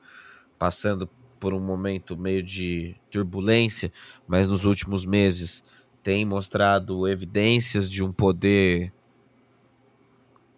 [0.58, 1.10] passando
[1.40, 3.92] por um momento meio de turbulência,
[4.26, 5.64] mas nos últimos meses
[6.02, 8.94] tem mostrado evidências de um poder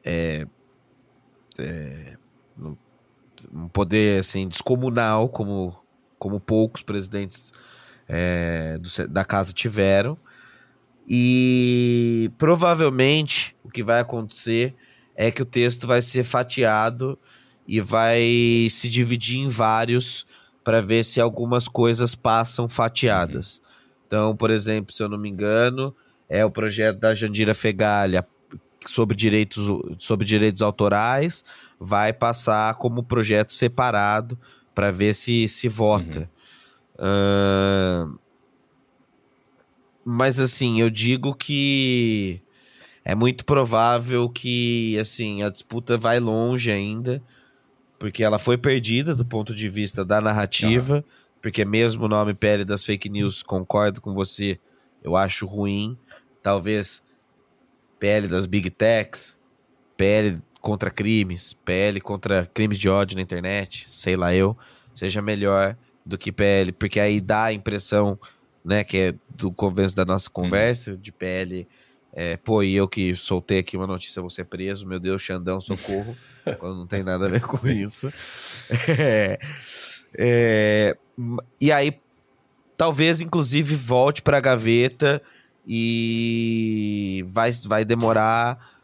[0.04, 0.46] é,
[1.58, 2.18] é,
[3.52, 5.76] um poder assim descomunal como
[6.18, 7.52] como poucos presidentes
[8.08, 10.18] é, do, da casa tiveram
[11.08, 14.76] e provavelmente o que vai acontecer
[15.16, 17.18] é que o texto vai ser fatiado
[17.68, 20.26] e vai se dividir em vários
[20.64, 23.58] para ver se algumas coisas passam fatiadas.
[23.58, 23.64] Uhum.
[24.08, 25.96] Então, por exemplo, se eu não me engano,
[26.28, 28.26] é o projeto da Jandira Fegalha
[28.86, 31.44] sobre direitos, sobre direitos autorais
[31.80, 34.38] vai passar como projeto separado
[34.74, 36.30] para ver se se vota.
[37.00, 38.16] Uhum.
[38.16, 38.20] Uh,
[40.04, 42.42] mas assim, eu digo que
[43.06, 47.22] é muito provável que assim a disputa vai longe ainda,
[48.00, 51.06] porque ela foi perdida do ponto de vista da narrativa,
[51.40, 54.60] porque mesmo o nome pele das fake news, concordo com você,
[55.04, 55.96] eu acho ruim.
[56.42, 57.04] Talvez
[58.00, 59.40] PL das Big Techs,
[59.96, 64.58] PL contra crimes, PL contra crimes de ódio na internet, sei lá eu,
[64.96, 68.20] seja melhor do que PL, porque aí dá a impressão,
[68.64, 70.98] né, que é do convênio da nossa conversa, uhum.
[70.98, 71.68] de PL,
[72.18, 75.60] é, pô, e eu que soltei aqui uma notícia, vou ser preso, meu Deus, Xandão,
[75.60, 76.16] socorro,
[76.60, 78.08] quando não tem nada a ver com isso.
[78.98, 79.38] É,
[80.18, 80.98] é,
[81.60, 82.00] e aí,
[82.78, 85.22] talvez, inclusive, volte para a gaveta
[85.68, 88.80] e vai, vai demorar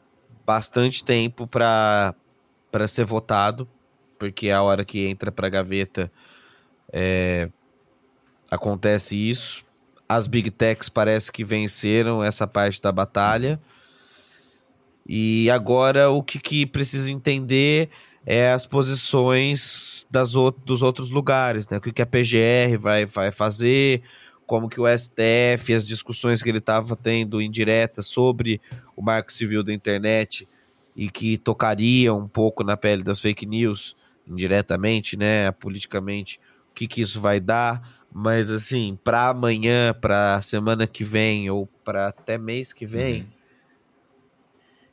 [0.45, 2.13] bastante tempo para
[2.89, 3.65] ser votado,
[4.19, 6.11] porque é a hora que entra para a gaveta
[6.91, 7.49] é,
[8.49, 9.63] acontece isso.
[10.15, 13.59] As Big Techs parece que venceram essa parte da batalha.
[15.07, 17.89] E agora o que, que precisa entender
[18.25, 20.33] é as posições das,
[20.65, 21.77] dos outros lugares, né?
[21.77, 24.01] O que, que a PGR vai, vai fazer,
[24.45, 28.59] como que o STF, as discussões que ele estava tendo indiretas sobre
[28.95, 30.47] o marco civil da internet
[30.93, 33.95] e que tocaria um pouco na pele das fake news
[34.27, 36.39] indiretamente, né, politicamente,
[36.75, 37.81] que, que isso vai dar,
[38.13, 43.27] mas assim, para amanhã, para semana que vem ou para até mês que vem, uhum.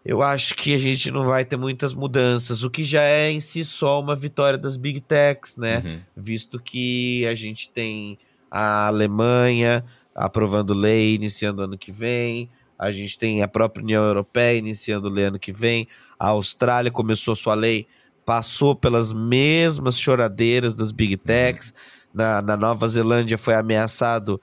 [0.04, 3.40] eu acho que a gente não vai ter muitas mudanças, o que já é em
[3.40, 5.83] si só uma vitória das big techs, né?
[5.85, 6.00] Uhum.
[6.16, 8.18] Visto que a gente tem
[8.50, 14.59] a Alemanha aprovando lei iniciando ano que vem, a gente tem a própria União Europeia
[14.59, 17.87] iniciando lei ano que vem, a Austrália começou sua lei,
[18.24, 21.20] passou pelas mesmas choradeiras das big uhum.
[21.24, 21.70] techs.
[21.70, 21.97] Uhum.
[22.18, 24.40] Na, na Nova Zelândia foi ameaçado.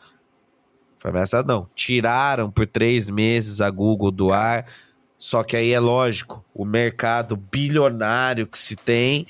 [0.97, 1.69] Foi ameaçado, não.
[1.75, 4.65] Tiraram por três meses a Google do ar.
[5.17, 9.25] Só que aí é lógico, o mercado bilionário que se tem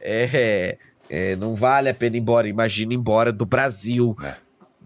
[0.00, 0.78] é,
[1.08, 2.48] é não vale a pena ir embora.
[2.48, 4.16] Imagina ir embora do Brasil.
[4.22, 4.34] É.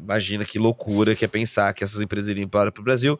[0.00, 3.18] Imagina que loucura que é pensar que essas empresas iriam embora para o Brasil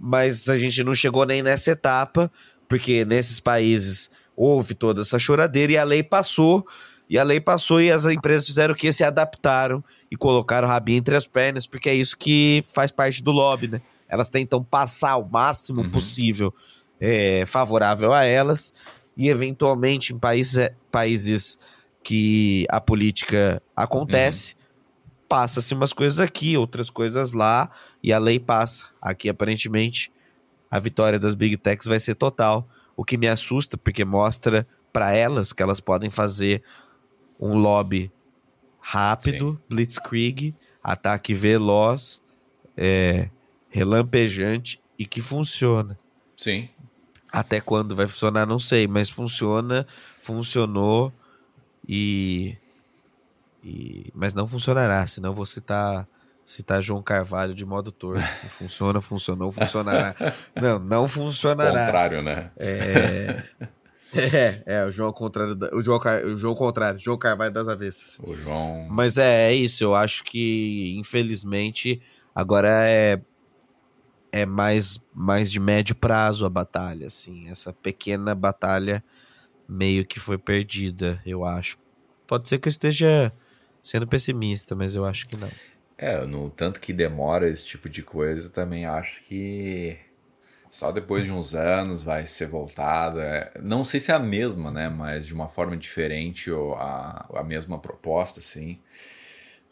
[0.00, 2.32] mas a gente não chegou nem nessa etapa,
[2.66, 6.66] porque nesses países houve toda essa choradeira e a lei passou,
[7.10, 8.92] e a lei passou e as empresas fizeram o que?
[8.92, 13.20] Se adaptaram e colocaram o rabinho entre as pernas, porque é isso que faz parte
[13.20, 13.82] do lobby, né?
[14.08, 15.90] Elas tentam passar o máximo uhum.
[15.90, 16.54] possível
[17.00, 18.72] é, favorável a elas,
[19.16, 21.58] e eventualmente em países, é, países
[22.02, 24.60] que a política acontece, uhum
[25.30, 27.70] passa-se umas coisas aqui, outras coisas lá,
[28.02, 28.86] e a lei passa.
[29.00, 30.10] Aqui, aparentemente,
[30.68, 35.14] a vitória das Big Techs vai ser total, o que me assusta, porque mostra para
[35.14, 36.64] elas que elas podem fazer
[37.40, 38.12] um lobby
[38.80, 39.58] rápido, Sim.
[39.68, 42.22] blitzkrieg, ataque veloz,
[42.76, 43.30] é,
[43.68, 45.98] relampejante e que funciona.
[46.36, 46.68] Sim.
[47.32, 49.86] Até quando vai funcionar, não sei, mas funciona,
[50.18, 51.12] funcionou
[51.88, 52.56] e
[53.62, 56.08] e, mas não funcionará, senão vou citar,
[56.44, 58.20] citar João Carvalho de modo torto.
[58.20, 60.14] Se funciona, funcionou, funcionará.
[60.60, 61.84] Não, não funcionará.
[61.84, 62.50] Contrário, né?
[62.56, 63.42] É.
[64.12, 68.18] É, é, o João contrário, o João, o João contrário, João Carvalho das avessas.
[68.22, 68.88] O João.
[68.90, 72.00] Mas é, é isso, eu acho que infelizmente
[72.34, 73.20] agora é
[74.32, 79.02] é mais mais de médio prazo a batalha, assim, essa pequena batalha
[79.68, 81.78] meio que foi perdida, eu acho.
[82.26, 83.32] Pode ser que eu esteja
[83.82, 85.48] sendo pessimista, mas eu acho que não.
[85.96, 89.98] É, no tanto que demora esse tipo de coisa, também acho que
[90.70, 93.20] só depois de uns anos vai ser voltada.
[93.20, 94.88] É, não sei se é a mesma, né?
[94.88, 98.78] Mas de uma forma diferente ou a, a mesma proposta, sim.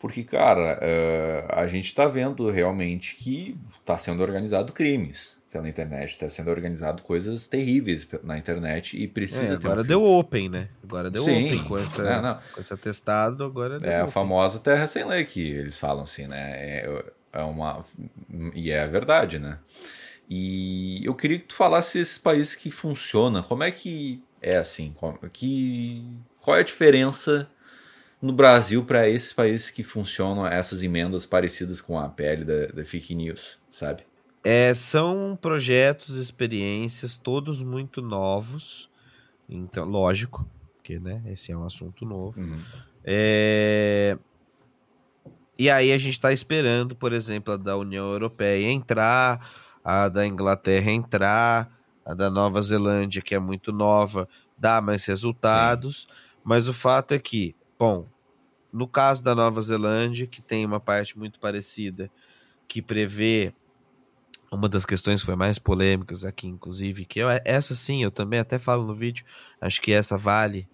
[0.01, 6.11] Porque, cara, uh, a gente tá vendo realmente que tá sendo organizado crimes pela internet.
[6.11, 10.49] Está sendo organizado coisas terríveis na internet e precisa é, ter Agora um deu open,
[10.49, 10.69] né?
[10.83, 13.45] Agora deu Sim, open com, essa, é, com esse atestado.
[13.45, 13.95] Agora é open.
[13.95, 16.53] a famosa terra sem lei que eles falam assim, né?
[16.55, 17.85] É, é uma.
[18.55, 19.59] E é a verdade, né?
[20.29, 23.43] E eu queria que tu falasse esses países que funcionam.
[23.43, 24.95] Como é que é assim?
[25.33, 26.05] Que,
[26.41, 27.51] qual é a diferença
[28.21, 32.85] no Brasil para esses países que funcionam essas emendas parecidas com a pele da, da
[32.85, 34.03] fake news, sabe?
[34.45, 38.89] É, são projetos, experiências, todos muito novos.
[39.49, 42.41] Então, lógico, porque né, esse é um assunto novo.
[42.41, 42.61] Uhum.
[43.05, 44.19] É...
[45.59, 49.51] E aí a gente está esperando, por exemplo, a da União Europeia entrar,
[49.91, 51.73] a da Inglaterra entrar,
[52.05, 56.03] a da Nova Zelândia, que é muito nova, dar mais resultados.
[56.03, 56.07] Sim.
[56.45, 58.07] Mas o fato é que, bom,
[58.71, 62.11] no caso da Nova Zelândia, que tem uma parte muito parecida,
[62.69, 63.55] que prevê
[64.53, 68.59] uma das questões foi mais polêmicas aqui, inclusive, que eu, essa sim, eu também até
[68.59, 69.25] falo no vídeo,
[69.59, 70.69] acho que essa vale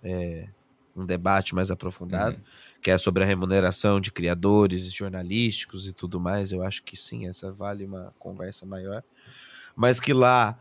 [0.00, 0.48] é,
[0.94, 2.42] um debate mais aprofundado, uhum.
[2.80, 6.52] Que é sobre a remuneração de criadores jornalísticos e tudo mais.
[6.52, 9.02] Eu acho que sim, essa vale uma conversa maior.
[9.74, 10.58] Mas que lá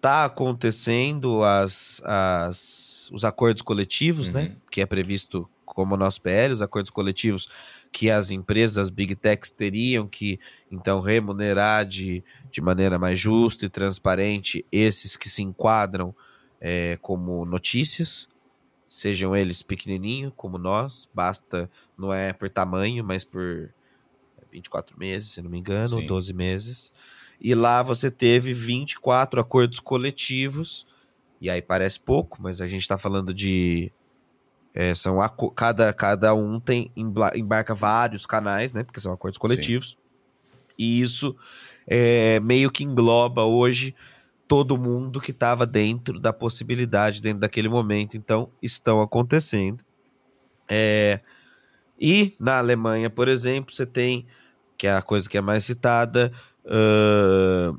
[0.00, 4.48] tá acontecendo as, as, os acordos coletivos, né, uhum.
[4.48, 4.56] né?
[4.70, 7.48] Que é previsto como o nosso PL, os acordos coletivos
[7.92, 10.38] que as empresas, as big techs, teriam que
[10.70, 16.14] então remunerar de, de maneira mais justa e transparente esses que se enquadram
[16.60, 18.28] é, como notícias,
[18.88, 23.72] sejam eles pequenininho como nós, basta, não é por tamanho, mas por
[24.50, 26.06] 24 meses, se não me engano, Sim.
[26.06, 26.92] 12 meses.
[27.40, 30.86] E lá você teve 24 acordos coletivos,
[31.40, 33.92] e aí parece pouco, mas a gente está falando de
[34.74, 35.16] é, são
[35.54, 38.84] cada, cada um tem embarca vários canais, né?
[38.84, 39.90] Porque são acordos coletivos.
[39.90, 39.96] Sim.
[40.78, 41.34] E isso
[41.86, 43.94] é, meio que engloba hoje
[44.48, 48.16] todo mundo que estava dentro da possibilidade, dentro daquele momento.
[48.16, 49.84] Então, estão acontecendo.
[50.68, 51.20] É,
[51.98, 54.26] e na Alemanha, por exemplo, você tem,
[54.76, 56.32] que é a coisa que é mais citada,
[56.64, 57.78] uh,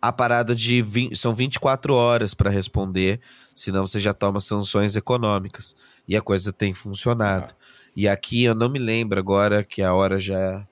[0.00, 3.20] a parada de 20, são 24 horas para responder,
[3.54, 5.74] senão você já toma sanções econômicas.
[6.06, 7.54] E a coisa tem funcionado.
[7.54, 7.64] Ah.
[7.96, 10.66] E aqui eu não me lembro agora que a hora já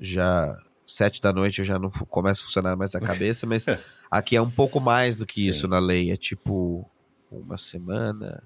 [0.00, 0.56] já
[0.86, 3.66] sete da noite eu já não começa a funcionar mais a cabeça, mas
[4.10, 5.48] aqui é um pouco mais do que Sim.
[5.48, 6.88] isso na lei, é tipo
[7.30, 8.42] uma semana,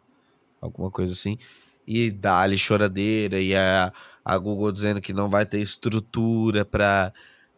[0.61, 1.39] alguma coisa assim.
[1.87, 3.93] E dá-lhe choradeira e a,
[4.25, 7.13] a Google dizendo que não vai ter estrutura para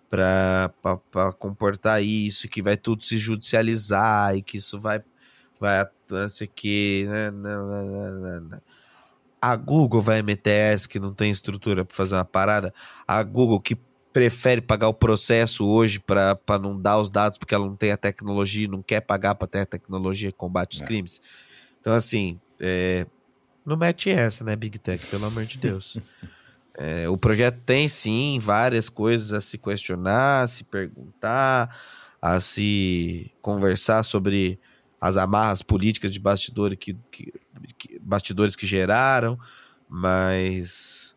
[0.09, 5.03] para comportar isso, que vai tudo se judicializar e que isso vai
[5.61, 7.31] vai não sei que, né?
[7.31, 8.61] Não, não,
[9.41, 12.73] a Google vai meter essa que não tem estrutura para fazer uma parada.
[13.07, 13.77] A Google que
[14.15, 17.97] prefere pagar o processo hoje para não dar os dados porque ela não tem a
[17.97, 20.87] tecnologia, não quer pagar para ter a tecnologia que combate os é.
[20.87, 21.21] crimes.
[21.81, 23.07] Então, assim, é,
[23.67, 25.99] não mete essa, né, Big Tech, pelo amor de Deus.
[26.77, 31.73] É, o projeto tem sim várias coisas a se questionar, a se perguntar,
[32.21, 34.59] a se conversar sobre
[35.01, 37.33] as amarras políticas de bastidores que, que,
[37.79, 39.39] que, bastidores que geraram,
[39.89, 41.15] mas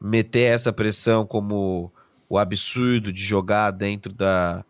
[0.00, 1.92] meter essa pressão como
[2.28, 4.64] o absurdo de jogar dentro da,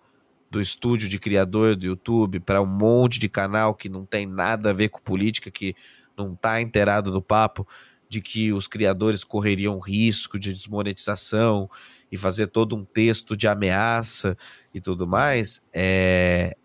[0.51, 4.71] do estúdio de criador do YouTube para um monte de canal que não tem nada
[4.71, 5.75] a ver com política, que
[6.17, 7.67] não está inteirado do papo
[8.09, 11.69] de que os criadores correriam risco de desmonetização
[12.11, 14.37] e fazer todo um texto de ameaça
[14.73, 16.57] e tudo mais, é,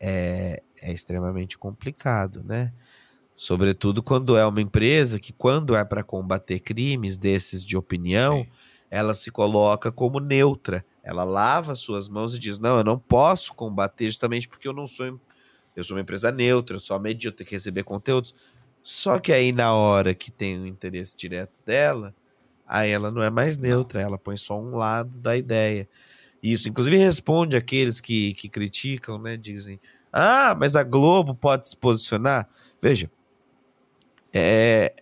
[0.00, 2.72] é, é extremamente complicado, né?
[3.34, 8.48] Sobretudo quando é uma empresa que, quando é para combater crimes desses de opinião, Sim.
[8.90, 10.84] Ela se coloca como neutra.
[11.02, 14.86] Ela lava suas mãos e diz: Não, eu não posso combater justamente porque eu não
[14.86, 15.20] sou.
[15.76, 18.34] Eu sou uma empresa neutra, eu só medio, eu tenho que receber conteúdos.
[18.82, 22.14] Só que aí, na hora que tem o interesse direto dela,
[22.66, 25.88] aí ela não é mais neutra, ela põe só um lado da ideia.
[26.42, 29.36] Isso, inclusive, responde aqueles que, que criticam, né?
[29.36, 29.78] Dizem,
[30.12, 32.48] ah, mas a Globo pode se posicionar.
[32.80, 33.10] Veja,
[34.32, 34.94] é,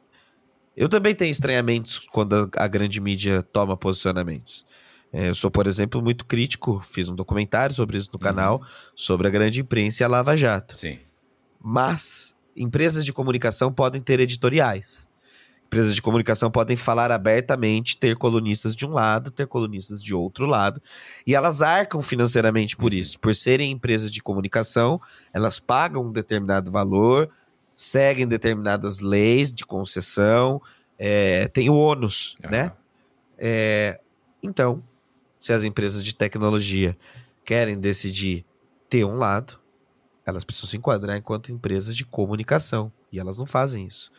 [0.79, 4.64] eu também tenho estranhamentos quando a, a grande mídia toma posicionamentos.
[5.12, 8.22] É, eu sou, por exemplo, muito crítico, fiz um documentário sobre isso no uhum.
[8.22, 8.62] canal,
[8.95, 10.79] sobre a grande imprensa e a Lava Jato.
[10.79, 11.01] Sim.
[11.61, 15.09] Mas empresas de comunicação podem ter editoriais.
[15.66, 20.47] Empresas de comunicação podem falar abertamente, ter colunistas de um lado, ter colunistas de outro
[20.47, 20.81] lado,
[21.26, 23.18] e elas arcam financeiramente por isso.
[23.18, 25.01] Por serem empresas de comunicação,
[25.35, 27.29] elas pagam um determinado valor,
[27.79, 30.61] seguem determinadas leis de concessão,
[30.99, 32.51] é, tem o ônus, uhum.
[32.51, 32.72] né?
[33.39, 34.01] É,
[34.43, 34.83] então,
[35.39, 36.99] se as empresas de tecnologia
[37.45, 38.45] querem decidir
[38.89, 39.61] ter um lado,
[40.26, 42.91] elas precisam se enquadrar enquanto empresas de comunicação.
[43.12, 44.11] E elas não fazem isso.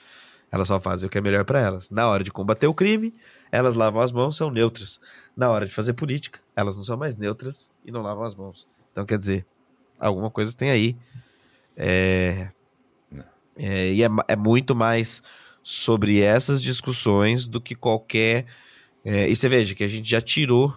[0.49, 1.89] Elas só fazem o que é melhor para elas.
[1.89, 3.13] Na hora de combater o crime,
[3.51, 5.01] elas lavam as mãos, são neutras.
[5.35, 8.65] Na hora de fazer política, elas não são mais neutras e não lavam as mãos.
[8.93, 9.45] Então, quer dizer,
[9.99, 10.95] alguma coisa tem aí.
[11.75, 12.49] É,
[13.59, 15.21] é, e é, é, muito mais
[15.61, 18.45] sobre essas discussões do que qualquer.
[19.03, 20.73] É, e você veja que a gente já tirou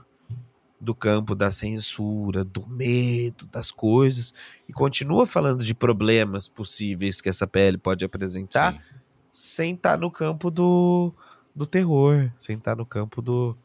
[0.81, 4.35] do campo da censura, do medo, das coisas,
[4.69, 8.99] e continua falando de problemas possíveis que essa pele pode apresentar, Sim.
[9.31, 11.15] sem estar tá no campo do,
[11.55, 13.57] do terror, sem estar tá no campo do,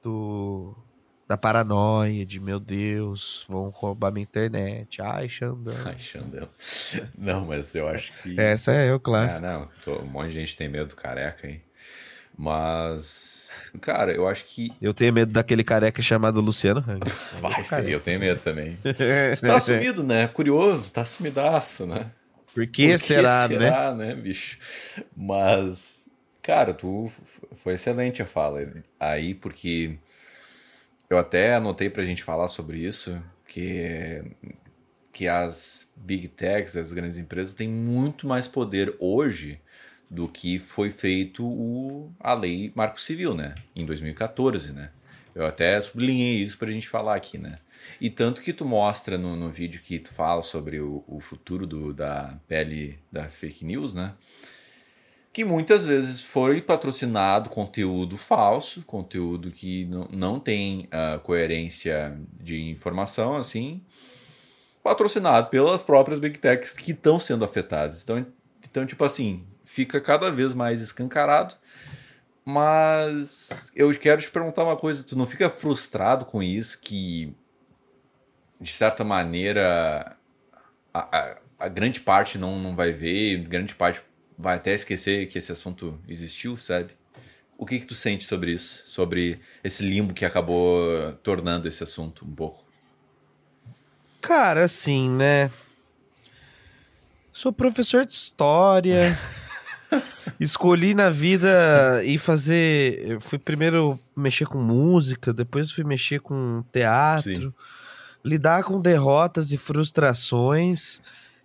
[0.00, 0.72] do
[1.26, 5.00] da paranoia, de meu Deus, vão roubar minha internet.
[5.00, 5.74] Ai, Xandão.
[5.84, 6.48] Ai, Xandão.
[7.16, 8.38] Não, mas eu acho que.
[8.38, 9.46] Essa é o clássico.
[9.46, 11.62] Ah, não, tô, um monte de gente tem medo do careca aí.
[12.36, 14.72] Mas, cara, eu acho que.
[14.82, 16.82] Eu tenho medo daquele careca chamado Luciano
[17.40, 18.76] Vai ser, eu tenho medo também.
[19.40, 20.26] tá sumido, né?
[20.28, 22.10] Curioso, tá sumidaço, né?
[22.52, 24.08] Por que, Por que será, será, né?
[24.08, 24.58] né, bicho?
[25.16, 26.08] Mas,
[26.42, 27.10] cara, tu
[27.56, 28.60] foi excelente a fala
[29.00, 29.96] aí, porque
[31.14, 34.22] eu até anotei pra gente falar sobre isso, que
[35.12, 39.60] que as big techs, as grandes empresas têm muito mais poder hoje
[40.10, 43.54] do que foi feito o, a lei Marco Civil, né?
[43.76, 44.90] Em 2014, né?
[45.32, 47.58] Eu até sublinhei isso para a gente falar aqui, né?
[48.00, 51.64] E tanto que tu mostra no, no vídeo que tu fala sobre o, o futuro
[51.64, 54.14] do, da pele da fake news, né?
[55.34, 63.36] Que muitas vezes foi patrocinado conteúdo falso, conteúdo que não, tem uh, coerência de informação,
[63.36, 63.82] assim,
[64.80, 68.04] patrocinado pelas próprias big techs que estão sendo afetadas.
[68.04, 68.24] Então,
[68.64, 71.56] então, tipo assim, fica cada vez mais escancarado.
[72.44, 76.80] Mas eu quero te perguntar uma coisa: tu não fica frustrado com isso?
[76.80, 77.34] Que,
[78.60, 80.16] de certa maneira,
[80.92, 84.00] a, a, a grande parte não, não vai ver, grande parte
[84.38, 86.94] vai até esquecer que esse assunto existiu, sabe?
[87.56, 88.82] O que, que tu sente sobre isso?
[88.84, 92.64] Sobre esse limbo que acabou tornando esse assunto um pouco?
[94.20, 95.50] Cara, assim, né?
[97.32, 99.16] Sou professor de história.
[100.40, 103.04] Escolhi na vida e fazer.
[103.08, 107.42] Eu fui primeiro mexer com música, depois fui mexer com teatro.
[107.42, 107.54] Sim.
[108.24, 111.00] Lidar com derrotas e frustrações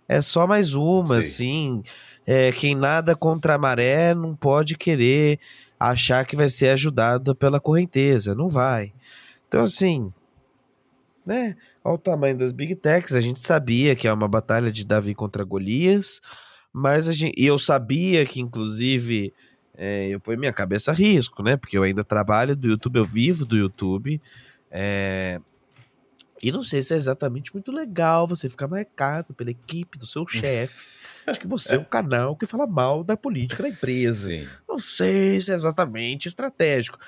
[0.08, 1.14] é só mais uma, Sim.
[1.18, 1.82] assim.
[2.26, 5.38] É, quem nada contra a maré não pode querer
[5.78, 8.34] achar que vai ser ajudado pela correnteza.
[8.34, 8.92] Não vai.
[9.48, 10.12] Então, assim,
[11.24, 11.56] né?
[11.82, 13.12] Olha o tamanho das Big Techs.
[13.12, 16.20] A gente sabia que é uma batalha de Davi contra Golias,
[16.72, 19.32] mas a gente, e eu sabia que, inclusive,
[19.76, 21.56] é, eu ponho minha cabeça a risco, né?
[21.56, 24.20] Porque eu ainda trabalho do YouTube, eu vivo do YouTube.
[24.70, 25.40] É,
[26.42, 30.26] e não sei se é exatamente muito legal você ficar marcado pela equipe do seu
[30.26, 30.86] chefe.
[31.26, 34.28] Acho que você é um canal que fala mal da política da empresa.
[34.28, 34.48] Sim.
[34.68, 36.98] Não sei se é exatamente estratégico.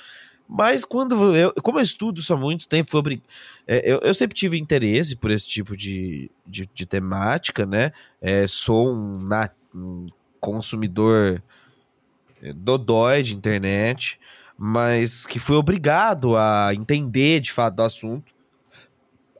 [0.48, 3.22] Mas quando eu, como eu estudo isso há muito tempo, foi,
[3.66, 7.90] é, eu, eu, sempre tive interesse por esse tipo de, de, de temática, né?
[8.20, 10.08] É, sou um, na, um
[10.38, 11.42] consumidor
[12.42, 14.20] é, dodói de internet,
[14.58, 18.31] mas que fui obrigado a entender de fato do assunto.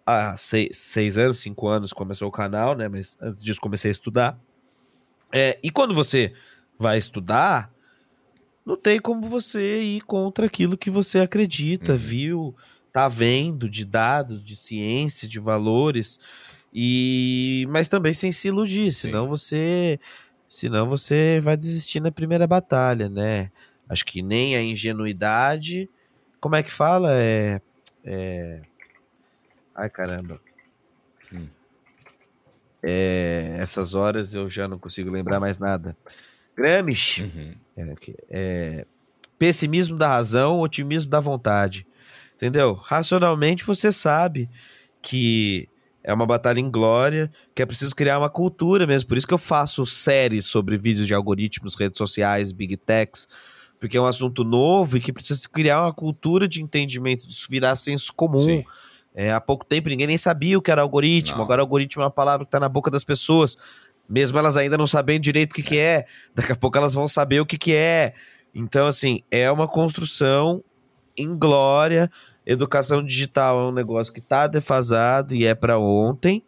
[0.05, 2.89] Há seis, seis anos, cinco anos começou o canal, né?
[2.89, 4.39] Mas antes disso comecei a estudar.
[5.33, 6.33] É, e quando você
[6.79, 7.73] vai estudar,
[8.67, 11.99] não tem como você ir contra aquilo que você acredita, uhum.
[11.99, 12.57] viu,
[12.93, 16.19] tá vendo de dados, de ciência, de valores.
[16.73, 19.09] E mas também sem se iludir, Sim.
[19.09, 20.01] senão você
[20.47, 23.51] senão você vai desistir na primeira batalha, né?
[23.89, 25.89] Acho que nem a ingenuidade,
[26.41, 27.13] como é que fala?
[27.15, 27.61] É,
[28.05, 28.63] é...
[29.75, 30.41] Ai, caramba.
[31.33, 31.47] Hum.
[32.83, 35.97] É, essas horas eu já não consigo lembrar mais nada.
[36.57, 37.23] Gramsci.
[37.23, 37.55] Uhum.
[37.77, 37.95] É,
[38.31, 38.87] é,
[39.39, 41.87] pessimismo da razão, otimismo da vontade.
[42.35, 42.75] Entendeu?
[42.75, 44.51] Racionalmente você sabe
[45.01, 45.69] que
[46.05, 49.09] é uma batalha em glória, que é preciso criar uma cultura mesmo.
[49.09, 53.29] Por isso que eu faço séries sobre vídeos de algoritmos, redes sociais, big techs,
[53.79, 57.77] porque é um assunto novo e que precisa criar uma cultura de entendimento, disso virar
[57.77, 58.63] senso comum.
[59.15, 61.39] É, há pouco tempo ninguém nem sabia o que era algoritmo.
[61.39, 61.45] Não.
[61.45, 63.57] Agora, algoritmo é uma palavra que está na boca das pessoas
[64.09, 66.05] mesmo elas ainda não sabendo direito o que, que é.
[66.35, 68.13] Daqui a pouco elas vão saber o que, que é.
[68.55, 70.63] Então, assim, é uma construção
[71.17, 72.11] em glória.
[72.45, 76.45] Educação digital é um negócio que está defasado e é para ontem.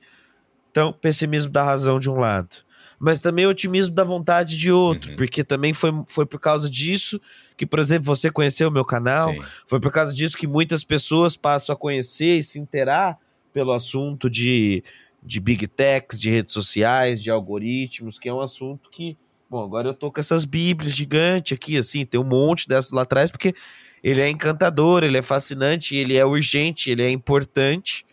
[0.71, 2.57] Então, pessimismo da razão de um lado.
[2.99, 5.17] Mas também otimismo da vontade de outro, uhum.
[5.17, 7.21] porque também foi, foi por causa disso
[7.57, 9.41] que, por exemplo, você conheceu o meu canal, Sim.
[9.67, 13.19] foi por causa disso que muitas pessoas passam a conhecer e se interar
[13.53, 14.83] pelo assunto de
[15.25, 19.17] de big techs, de redes sociais, de algoritmos, que é um assunto que,
[19.49, 23.03] bom, agora eu tô com essas bíblias gigantes aqui, assim, tem um monte dessas lá
[23.03, 23.55] atrás, porque
[24.03, 28.05] ele é encantador, ele é fascinante, ele é urgente, ele é importante.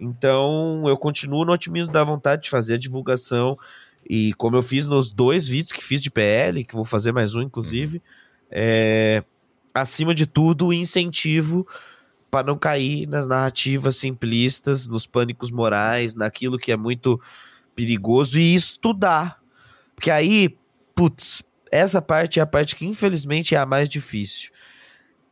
[0.00, 3.58] Então, eu continuo no otimismo da vontade de fazer a divulgação.
[4.08, 7.34] E como eu fiz nos dois vídeos que fiz de PL, que vou fazer mais
[7.34, 8.02] um, inclusive,
[8.50, 9.22] é,
[9.74, 11.66] acima de tudo, o incentivo
[12.30, 17.20] para não cair nas narrativas simplistas, nos pânicos morais, naquilo que é muito
[17.74, 19.38] perigoso e estudar.
[19.94, 20.56] Porque aí,
[20.94, 24.50] putz, essa parte é a parte que infelizmente é a mais difícil.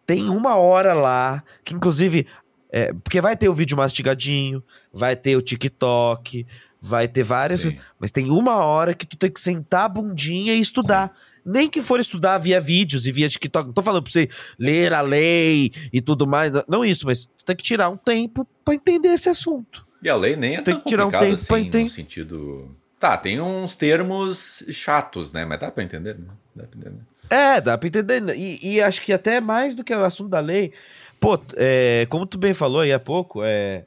[0.07, 2.27] Tem uma hora lá, que inclusive.
[2.71, 4.62] É, porque vai ter o vídeo mastigadinho,
[4.93, 6.47] vai ter o TikTok,
[6.81, 7.61] vai ter várias.
[7.61, 7.79] Sim.
[7.99, 11.12] Mas tem uma hora que tu tem que sentar a bundinha e estudar.
[11.14, 13.67] Sim nem que for estudar via vídeos e via TikTok.
[13.69, 16.51] Não tô falando pra você ler a lei e tudo mais.
[16.69, 19.87] Não isso, mas tu tem que tirar um tempo para entender esse assunto.
[20.03, 21.85] E a lei nem é tem que tirar um tempo assim, pra entender.
[21.85, 22.77] no sentido...
[22.99, 25.45] Tá, tem uns termos chatos, né?
[25.45, 26.27] Mas dá pra entender, né?
[26.55, 27.03] Dá pra entender.
[27.29, 28.37] É, dá pra entender.
[28.37, 30.73] E, e acho que até mais do que o assunto da lei.
[31.21, 33.85] Pô, é, como tu bem falou aí há pouco, é,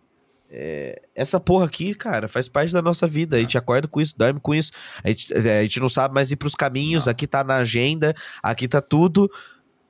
[0.49, 3.35] é, essa porra aqui, cara, faz parte da nossa vida.
[3.35, 4.71] A gente acorda com isso, dorme com isso.
[5.03, 7.05] A gente, é, a gente não sabe mais ir pros caminhos.
[7.05, 7.11] Não.
[7.11, 9.29] Aqui tá na agenda, aqui tá tudo.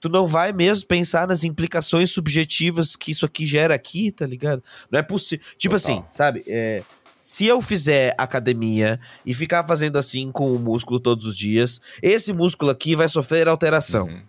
[0.02, 4.64] Tu não vai mesmo pensar nas implicações subjetivas que isso aqui gera aqui, tá ligado?
[4.92, 5.46] Não é possível.
[5.58, 5.98] Tipo Total.
[5.98, 6.44] assim, sabe?
[6.48, 6.84] É,
[7.22, 12.34] se eu fizer academia e ficar fazendo assim com o músculo todos os dias, esse
[12.34, 14.08] músculo aqui vai sofrer alteração.
[14.08, 14.24] Uhum.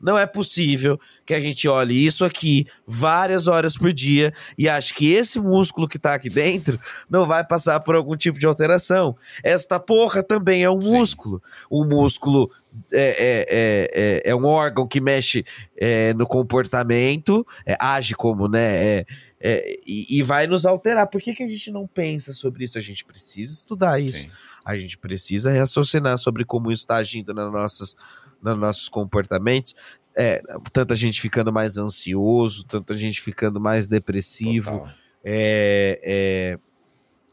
[0.00, 4.94] Não é possível que a gente olhe isso aqui várias horas por dia e ache
[4.94, 6.78] que esse músculo que tá aqui dentro
[7.08, 9.16] não vai passar por algum tipo de alteração.
[9.42, 10.90] Esta porra também é um Sim.
[10.90, 11.42] músculo.
[11.70, 12.50] O músculo
[12.92, 15.44] é, é, é, é, é um órgão que mexe
[15.76, 18.98] é, no comportamento, é, age como, né?
[18.98, 19.06] É,
[19.46, 21.06] é, e, e, vai nos alterar.
[21.06, 22.78] Por que, que a gente não pensa sobre isso?
[22.78, 24.22] A gente precisa estudar isso.
[24.22, 24.30] Sim.
[24.64, 27.96] A gente precisa raciocinar sobre como isso está agindo nas nossas
[28.42, 29.74] nos nossos comportamentos,
[30.14, 34.86] é, tanta gente ficando mais ansioso, tanta gente ficando mais depressivo.
[35.24, 36.58] É, é,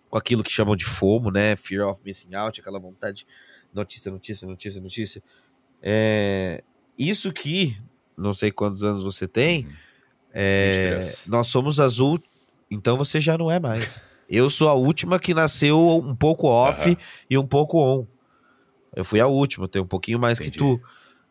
[0.10, 1.56] com aquilo que chamam de FOMO, né?
[1.56, 3.26] Fear of Missing Out, aquela vontade
[3.74, 5.24] notícia, notícia, notícia, notícia.
[5.82, 6.64] É,
[6.98, 7.78] isso que,
[8.18, 9.74] não sei quantos anos você tem, uhum.
[10.34, 12.22] é, nós somos azul,
[12.70, 14.04] então você já não é mais.
[14.32, 16.96] Eu sou a última que nasceu um pouco off uhum.
[17.30, 18.08] e um pouco on.
[18.96, 20.54] Eu fui a última, tenho um pouquinho mais Entendi.
[20.54, 20.82] que tu.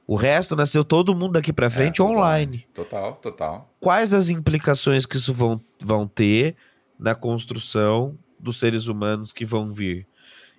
[0.06, 2.66] O resto nasceu todo mundo daqui para frente é, online.
[2.74, 3.72] Total, total.
[3.80, 6.56] Quais as implicações que isso vão, vão ter
[6.98, 10.06] na construção dos seres humanos que vão vir?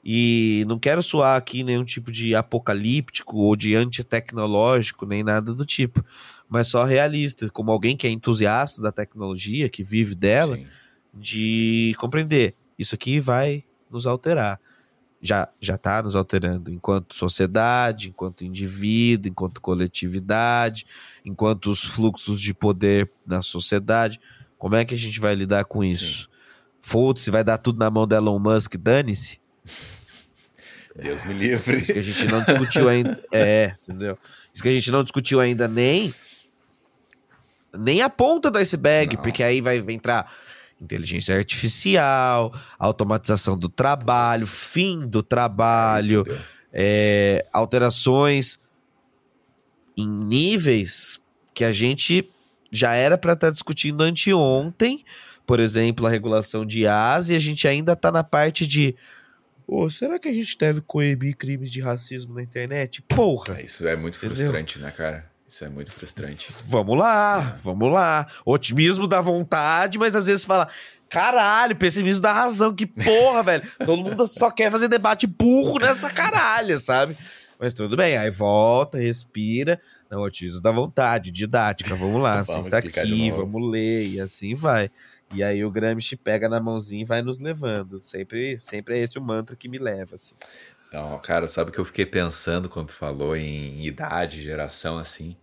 [0.04, 5.64] E não quero soar aqui nenhum tipo de apocalíptico ou de antitecnológico, nem nada do
[5.64, 6.04] tipo,
[6.50, 10.66] mas só realista, como alguém que é entusiasta da tecnologia, que vive dela, Sim.
[11.14, 12.56] De compreender.
[12.78, 14.60] Isso aqui vai nos alterar.
[15.22, 20.86] Já já está nos alterando enquanto sociedade, enquanto indivíduo, enquanto coletividade,
[21.24, 24.20] enquanto os fluxos de poder na sociedade.
[24.58, 26.30] Como é que a gente vai lidar com isso?
[26.82, 29.40] Foda-se, vai dar tudo na mão da Elon Musk, dane-se.
[30.96, 31.80] Deus me livre.
[31.80, 33.24] Isso que a gente não discutiu ainda.
[33.32, 34.18] É, entendeu?
[34.54, 36.14] Isso que a gente não discutiu ainda nem.
[37.74, 39.24] Nem a ponta do iceberg, não.
[39.24, 40.32] porque aí vai entrar
[40.82, 46.24] inteligência artificial, automatização do trabalho, fim do trabalho,
[46.74, 48.60] é, alterações
[49.96, 51.22] em níveis
[51.54, 52.28] que a gente
[52.72, 55.06] já era para estar tá discutindo anteontem,
[55.46, 58.96] por exemplo, a regulação de IAS, e a gente ainda está na parte de
[59.72, 63.02] Pô, será que a gente deve coibir crimes de racismo na internet?
[63.04, 63.58] Porra!
[63.58, 64.36] É, isso é muito entendeu?
[64.36, 65.31] frustrante, né, cara?
[65.52, 66.48] Isso é muito frustrante.
[66.66, 67.58] Vamos lá, é.
[67.58, 68.26] vamos lá.
[68.46, 70.70] Otimismo da vontade, mas às vezes fala,
[71.10, 72.74] caralho, pessimismo da razão.
[72.74, 73.64] Que porra, velho.
[73.86, 77.18] Todo mundo só quer fazer debate burro nessa caralha, sabe?
[77.60, 79.82] Mas tudo bem, aí volta, respira.
[80.10, 84.90] Não, otimismo da vontade, didática, vamos lá, vamos senta aqui, vamos ler, e assim vai.
[85.36, 88.02] E aí o Gramsci pega na mãozinha e vai nos levando.
[88.02, 90.34] Sempre, sempre é esse o mantra que me leva, assim.
[90.94, 95.36] Não, cara, sabe o que eu fiquei pensando quando tu falou em idade, geração, assim?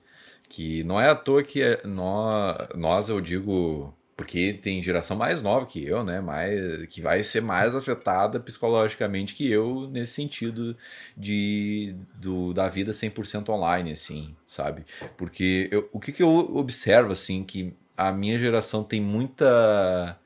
[0.49, 5.40] Que não é à toa que é, nós, nós, eu digo, porque tem geração mais
[5.42, 6.20] nova que eu, né?
[6.20, 10.76] Mais, que vai ser mais afetada psicologicamente que eu, nesse sentido
[11.16, 14.84] de, do, da vida 100% online, assim, sabe?
[15.16, 20.18] Porque eu, o que, que eu observo, assim, que a minha geração tem muita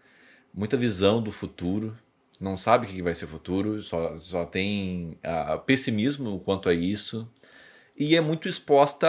[0.55, 1.97] muita visão do futuro,
[2.41, 7.29] não sabe o que vai ser futuro, só, só tem uh, pessimismo quanto a isso
[7.97, 9.09] e é muito exposta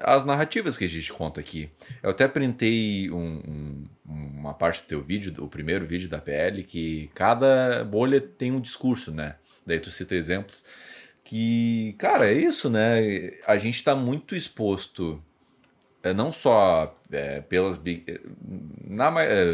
[0.00, 1.70] às narrativas que a gente conta aqui.
[2.02, 6.62] Eu até printei um, um, uma parte do teu vídeo, o primeiro vídeo da PL,
[6.62, 9.36] que cada bolha tem um discurso, né?
[9.66, 10.64] Daí tu cita exemplos.
[11.24, 13.32] Que, cara, é isso, né?
[13.46, 15.22] A gente está muito exposto
[16.02, 18.20] é, não só é, pelas big, é,
[18.88, 19.10] na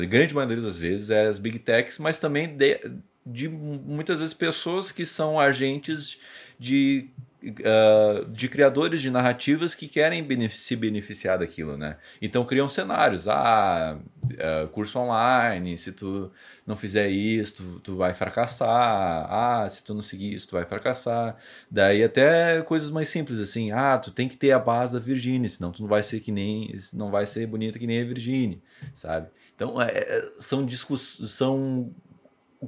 [0.06, 2.80] grande maioria das vezes é as big techs, mas também de,
[3.24, 6.18] de muitas vezes pessoas que são agentes
[6.58, 7.10] de
[7.46, 11.96] uh, de criadores de narrativas que querem se beneficiar daquilo, né?
[12.20, 16.30] Então criam cenários, ah, uh, curso online, se tu
[16.66, 20.64] não fizer isso, tu, tu, vai fracassar, ah, se tu não seguir isso, tu vai
[20.64, 21.36] fracassar.
[21.70, 25.48] Daí até coisas mais simples assim, ah, tu tem que ter a base da Virginia,
[25.48, 28.58] senão tu não vai ser que nem, não vai ser bonita que nem a Virginia,
[28.94, 29.28] sabe?
[29.54, 31.94] Então é, é são discussões, são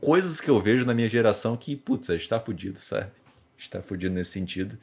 [0.01, 3.11] coisas que eu vejo na minha geração que, putz, a gente tá fudido, sabe?
[3.63, 4.79] Está fudido nesse sentido.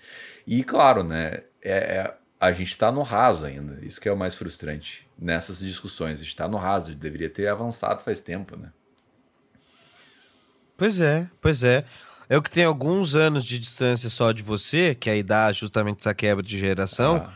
[0.46, 3.84] E claro, né, é, é a gente está no raso ainda.
[3.84, 6.14] Isso que é o mais frustrante nessas discussões.
[6.20, 8.72] A gente está no raso, deveria ter avançado faz tempo, né?
[10.78, 11.86] Pois é, pois é.
[12.30, 16.14] Eu que tenho alguns anos de distância só de você, que aí dá justamente essa
[16.14, 17.18] quebra de geração.
[17.18, 17.34] Ah.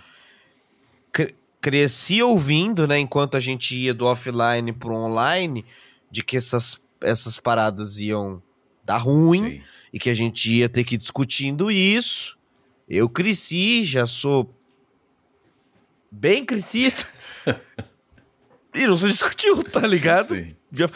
[1.61, 5.65] Cresci ouvindo, né, enquanto a gente ia do offline pro online,
[6.09, 8.41] de que essas, essas paradas iam
[8.85, 9.57] dar ruim.
[9.57, 9.63] Sim
[9.93, 12.37] e que a gente ia ter que ir discutindo isso.
[12.87, 14.53] Eu cresci, já sou
[16.11, 17.05] bem crescido.
[18.73, 20.35] e não se discutiu, tá ligado?
[20.35, 20.55] Sim.
[20.71, 20.89] Já,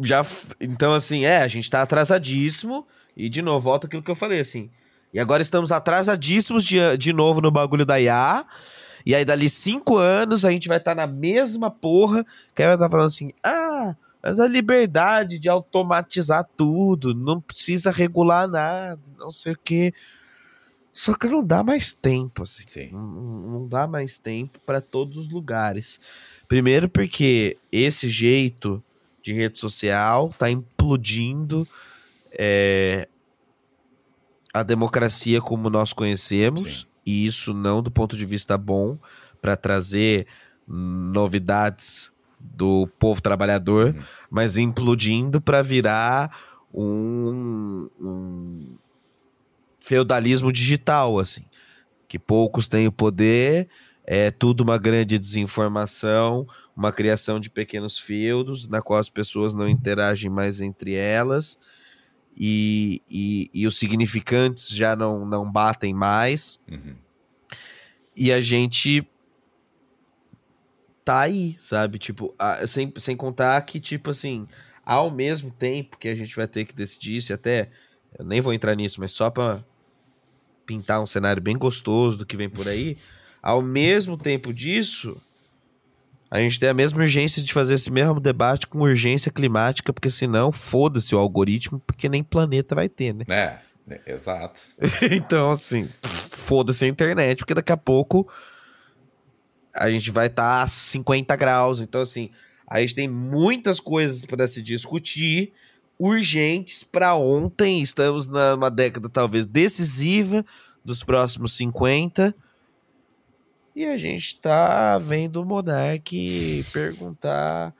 [0.00, 0.26] já,
[0.60, 2.86] então, assim, é, a gente tá atrasadíssimo.
[3.16, 4.70] E, de novo, volta aquilo que eu falei, assim.
[5.12, 8.44] E agora estamos atrasadíssimos de, de novo no bagulho da IA.
[9.04, 12.24] E aí, dali cinco anos, a gente vai estar tá na mesma porra.
[12.54, 17.40] Que aí vai estar tá falando assim: ah, mas a liberdade de automatizar tudo, não
[17.40, 19.94] precisa regular nada, não sei o quê.
[20.92, 22.90] Só que não dá mais tempo, assim.
[22.90, 26.00] Não, não dá mais tempo para todos os lugares.
[26.48, 28.82] Primeiro porque esse jeito
[29.22, 31.66] de rede social tá implodindo
[32.32, 33.06] é,
[34.52, 36.86] a democracia como nós conhecemos, Sim.
[37.06, 38.98] e isso não do ponto de vista bom
[39.40, 40.26] para trazer
[40.66, 42.10] novidades
[42.54, 44.02] do povo trabalhador, uhum.
[44.30, 46.30] mas implodindo para virar
[46.72, 48.76] um, um
[49.80, 51.44] feudalismo digital, assim,
[52.06, 53.68] que poucos têm o poder,
[54.04, 56.46] é tudo uma grande desinformação,
[56.76, 61.58] uma criação de pequenos feudos, na qual as pessoas não interagem mais entre elas,
[62.36, 66.60] e, e, e os significantes já não, não batem mais.
[66.70, 66.94] Uhum.
[68.16, 69.04] E a gente
[71.08, 71.98] tá aí, sabe?
[71.98, 72.34] Tipo,
[72.66, 74.46] sem, sem contar que, tipo assim,
[74.84, 77.70] ao mesmo tempo que a gente vai ter que decidir se até.
[78.18, 79.64] Eu nem vou entrar nisso, mas só pra
[80.66, 82.98] pintar um cenário bem gostoso do que vem por aí.
[83.42, 85.18] Ao mesmo tempo disso,
[86.30, 90.10] a gente tem a mesma urgência de fazer esse mesmo debate com urgência climática, porque
[90.10, 93.24] senão foda-se o algoritmo, porque nem planeta vai ter, né?
[93.28, 94.60] É, é exato.
[95.10, 95.88] então, assim,
[96.30, 98.28] foda-se a internet, porque daqui a pouco
[99.78, 101.80] a gente vai estar tá a 50 graus.
[101.80, 102.30] Então, assim,
[102.66, 105.52] a gente tem muitas coisas para se discutir,
[105.98, 107.80] urgentes para ontem.
[107.80, 110.44] Estamos numa década talvez decisiva
[110.84, 112.34] dos próximos 50
[113.78, 117.72] e a gente tá vendo o Monark perguntar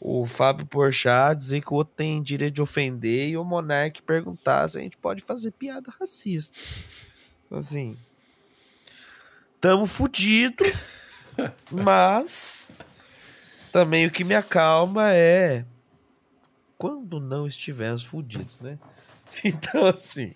[0.00, 4.68] o Fábio Porchat dizer que o outro tem direito de ofender e o Monark perguntar
[4.68, 6.58] se a gente pode fazer piada racista.
[7.52, 7.96] Assim,
[9.60, 10.64] tamo fudido,
[11.70, 12.72] mas
[13.72, 15.64] também o que me acalma é
[16.78, 18.78] quando não estivermos fudidos, né?
[19.42, 20.32] Então, assim,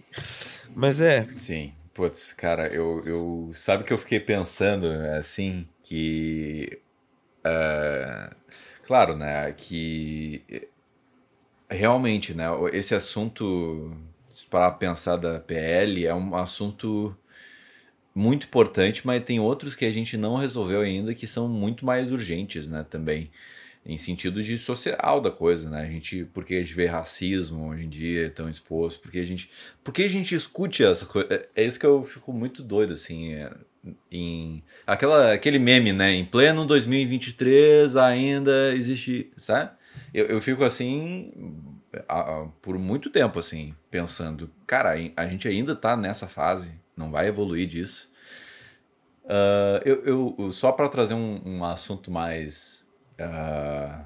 [0.75, 1.25] mas é.
[1.37, 1.73] Sim.
[1.99, 3.51] Putz, cara, eu, eu.
[3.53, 4.87] Sabe que eu fiquei pensando,
[5.19, 6.81] assim, que.
[7.41, 8.35] Uh,
[8.85, 10.69] claro, né, que.
[11.69, 13.97] Realmente, né, esse assunto,
[14.49, 17.17] para pensar da PL, é um assunto
[18.19, 22.11] muito importante, mas tem outros que a gente não resolveu ainda que são muito mais
[22.11, 23.31] urgentes, né, também
[23.87, 25.81] em sentido de social da coisa, né?
[25.81, 29.51] A gente, porque a gente vê racismo hoje em dia tão exposto, porque a gente,
[29.83, 33.33] porque a gente escute essa coisa, é, é isso que eu fico muito doido assim,
[33.33, 33.51] é,
[34.13, 36.13] em aquela aquele meme, né?
[36.13, 39.71] Em pleno 2023 ainda existe, sabe?
[40.13, 41.33] Eu, eu fico assim
[42.07, 47.11] a, a, por muito tempo assim, pensando, cara, a gente ainda tá nessa fase, não
[47.11, 48.08] vai evoluir disso.
[49.29, 52.89] Uh, eu, eu, só para trazer um, um assunto mais
[53.21, 54.03] uh,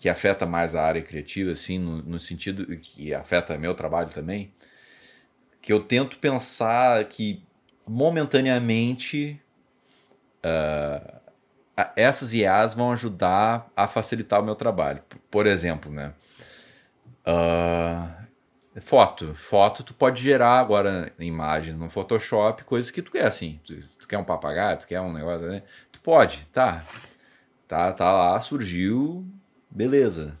[0.00, 4.52] que afeta mais a área criativa, assim, no, no sentido que afeta meu trabalho também,
[5.62, 7.40] que eu tento pensar que
[7.86, 9.40] momentaneamente
[10.44, 11.20] uh,
[11.94, 15.04] essas IAs vão ajudar a facilitar o meu trabalho.
[15.30, 16.12] Por exemplo, né?
[17.24, 18.25] Uh,
[18.80, 19.34] foto.
[19.34, 23.60] Foto tu pode gerar agora imagens no Photoshop, coisas que tu quer, assim.
[23.64, 25.62] Tu, tu quer um papagaio, tu quer um negócio, né?
[25.90, 26.82] Tu pode, tá.
[27.66, 29.26] Tá, tá lá, surgiu,
[29.70, 30.36] beleza.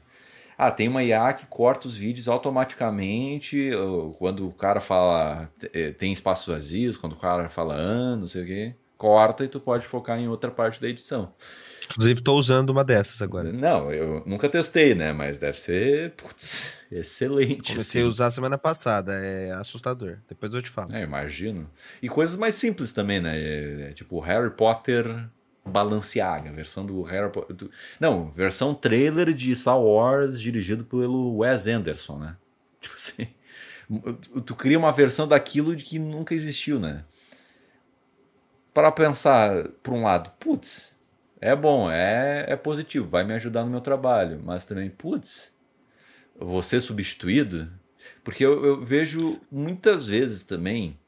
[0.56, 3.70] Ah, tem uma IA que corta os vídeos automaticamente
[4.18, 8.42] quando o cara fala é, tem espaços vazios, quando o cara fala ano, não sei
[8.42, 11.32] o quê, corta e tu pode focar em outra parte da edição.
[11.90, 13.52] Inclusive, estou usando uma dessas agora.
[13.52, 15.12] Não, eu nunca testei, né?
[15.12, 17.72] Mas deve ser, putz, excelente.
[17.72, 18.06] Comecei assim.
[18.06, 20.18] a usar semana passada, é assustador.
[20.28, 20.88] Depois eu te falo.
[20.92, 21.70] É, imagino.
[22.02, 23.38] E coisas mais simples também, né?
[23.38, 25.28] É, tipo, Harry Potter
[25.64, 27.68] Balenciaga, versão do Harry Potter.
[28.00, 32.36] Não, versão trailer de Star Wars dirigido pelo Wes Anderson, né?
[32.80, 33.28] Tipo assim.
[34.44, 37.04] Tu cria uma versão daquilo de que nunca existiu, né?
[38.76, 41.00] Para pensar, por um lado, putz,
[41.40, 45.50] é bom, é, é positivo, vai me ajudar no meu trabalho, mas também, putz,
[46.38, 47.72] vou ser substituído?
[48.22, 51.00] Porque eu, eu vejo muitas vezes também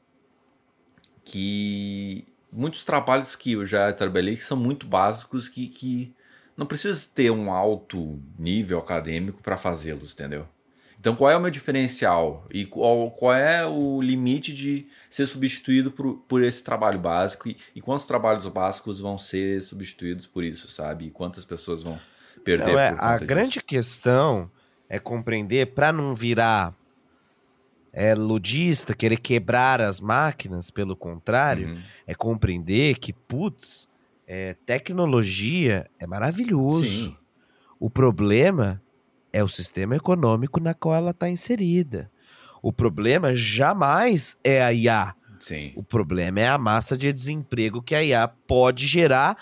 [1.23, 6.15] que muitos trabalhos que eu já trabalhei que são muito básicos que, que
[6.57, 10.49] não precisa ter um alto nível acadêmico para fazê-los, entendeu?
[10.99, 12.45] Então, qual é o meu diferencial?
[12.51, 17.47] E qual, qual é o limite de ser substituído por, por esse trabalho básico?
[17.47, 21.05] E, e quantos trabalhos básicos vão ser substituídos por isso, sabe?
[21.05, 21.97] E quantas pessoas vão
[22.43, 23.25] perder não, é, A disso?
[23.25, 24.51] grande questão
[24.89, 26.75] é compreender, para não virar
[27.93, 31.81] é ludista, querer quebrar as máquinas, pelo contrário, uhum.
[32.05, 33.87] é compreender que, putz,
[34.27, 36.83] é, tecnologia é maravilhoso.
[36.83, 37.17] Sim.
[37.79, 38.81] O problema
[39.31, 42.09] é o sistema econômico na qual ela está inserida.
[42.61, 45.15] O problema jamais é a IA.
[45.39, 45.71] Sim.
[45.75, 49.37] O problema é a massa de desemprego que a IA pode gerar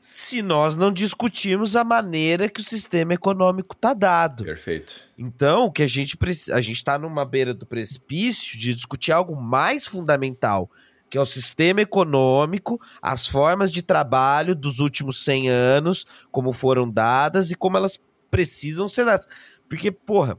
[0.00, 4.44] se nós não discutirmos a maneira que o sistema econômico está dado.
[4.44, 4.94] Perfeito.
[5.16, 9.12] Então, o que a gente precisa, a gente está numa beira do precipício de discutir
[9.12, 10.70] algo mais fundamental,
[11.10, 16.90] que é o sistema econômico, as formas de trabalho dos últimos 100 anos, como foram
[16.90, 18.00] dadas e como elas
[18.30, 19.26] precisam ser dadas.
[19.68, 20.38] Porque, porra,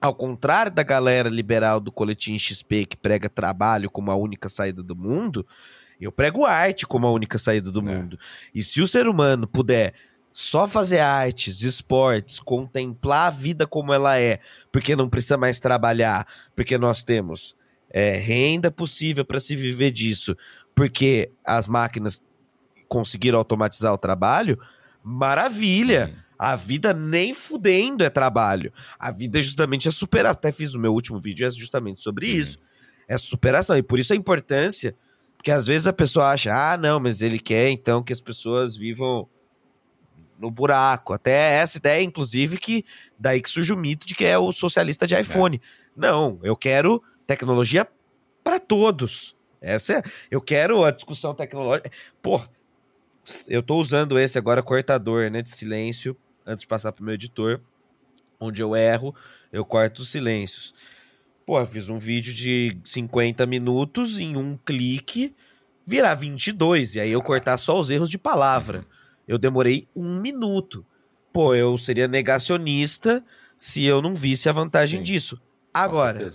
[0.00, 4.82] Ao contrário da galera liberal do coletim XP que prega trabalho como a única saída
[4.82, 5.46] do mundo,
[6.00, 7.82] eu prego arte como a única saída do é.
[7.82, 8.18] mundo.
[8.54, 9.92] E se o ser humano puder
[10.32, 14.40] só fazer artes, esportes, contemplar a vida como ela é,
[14.72, 17.54] porque não precisa mais trabalhar, porque nós temos
[17.90, 20.34] é, renda possível para se viver disso,
[20.74, 22.22] porque as máquinas
[22.88, 24.58] conseguiram automatizar o trabalho,
[25.02, 26.06] maravilha.
[26.06, 26.29] Sim.
[26.42, 28.72] A vida nem fudendo é trabalho.
[28.98, 30.38] A vida é justamente a superação.
[30.38, 32.38] Até fiz o meu último vídeo, é justamente sobre uhum.
[32.38, 32.58] isso.
[33.06, 33.76] É superação.
[33.76, 34.96] E por isso a importância,
[35.36, 38.74] porque às vezes a pessoa acha, ah, não, mas ele quer então que as pessoas
[38.74, 39.28] vivam
[40.38, 41.12] no buraco.
[41.12, 42.86] Até essa ideia, inclusive, que
[43.18, 45.60] daí que surge o mito de que é o socialista de iPhone.
[45.62, 45.90] É.
[45.94, 47.86] Não, eu quero tecnologia
[48.42, 49.36] para todos.
[49.60, 51.90] Essa é, eu quero a discussão tecnológica.
[52.22, 52.40] Pô,
[53.46, 56.16] eu tô usando esse agora cortador, né, de silêncio
[56.46, 57.60] antes de passar pro meu editor,
[58.38, 59.14] onde eu erro,
[59.52, 60.74] eu corto os silêncios.
[61.44, 65.34] Pô, eu fiz um vídeo de 50 minutos em um clique,
[65.86, 68.84] virar 22, e aí eu cortar só os erros de palavra.
[69.26, 70.84] Eu demorei um minuto.
[71.32, 73.24] Pô, eu seria negacionista
[73.56, 75.40] se eu não visse a vantagem Sim, disso.
[75.72, 76.28] Agora,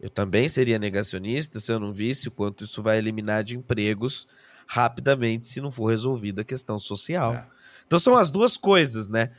[0.00, 4.26] eu também seria negacionista se eu não visse o quanto isso vai eliminar de empregos
[4.66, 7.34] rapidamente se não for resolvida a questão social.
[7.34, 7.55] É.
[7.86, 9.30] Então são as duas coisas, né?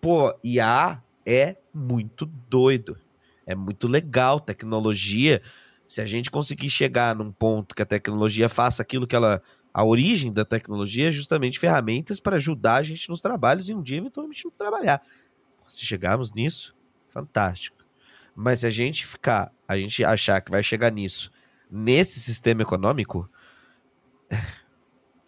[0.00, 2.98] Pô, IA é muito doido.
[3.46, 5.42] É muito legal tecnologia.
[5.86, 9.42] Se a gente conseguir chegar num ponto que a tecnologia faça aquilo que ela.
[9.72, 13.80] A origem da tecnologia é justamente ferramentas para ajudar a gente nos trabalhos e um
[13.80, 15.00] dia eventualmente não trabalhar.
[15.68, 16.74] Se chegarmos nisso,
[17.06, 17.76] fantástico.
[18.34, 21.30] Mas se a gente ficar, a gente achar que vai chegar nisso
[21.70, 23.30] nesse sistema econômico,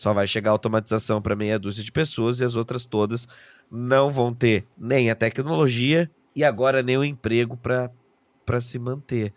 [0.03, 3.29] só vai chegar automatização para meia dúzia de pessoas e as outras todas
[3.71, 9.33] não vão ter nem a tecnologia e agora nem o emprego para se manter.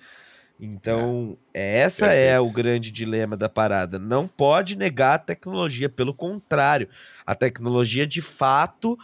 [0.59, 1.81] Então, é.
[1.81, 2.31] essa é Perfeito.
[2.31, 3.99] é o grande dilema da parada.
[3.99, 6.89] Não pode negar a tecnologia, pelo contrário,
[7.23, 8.97] a tecnologia de fato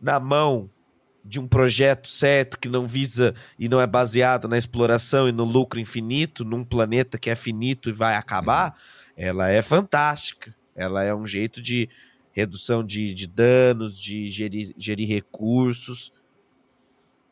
[0.00, 0.70] na mão
[1.24, 5.42] de um projeto certo que não visa e não é baseado na exploração e no
[5.42, 9.14] lucro infinito, num planeta que é finito e vai acabar, uhum.
[9.16, 10.56] ela é fantástica.
[10.78, 11.88] Ela é um jeito de
[12.30, 16.12] redução de, de danos, de gerir, gerir recursos.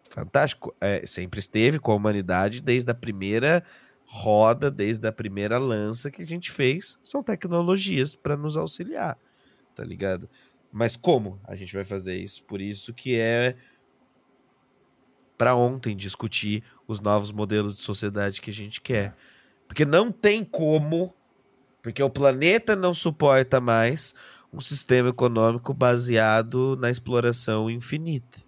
[0.02, 0.74] Fantástico.
[0.80, 3.62] É, sempre esteve com a humanidade desde a primeira
[4.04, 6.98] roda, desde a primeira lança que a gente fez.
[7.02, 9.16] São tecnologias para nos auxiliar,
[9.74, 10.28] tá ligado?
[10.72, 12.42] Mas como a gente vai fazer isso?
[12.44, 13.56] Por isso que é
[15.38, 19.14] para ontem discutir os novos modelos de sociedade que a gente quer.
[19.68, 21.14] Porque não tem como
[21.86, 24.12] porque o planeta não suporta mais
[24.52, 28.40] um sistema econômico baseado na exploração infinita.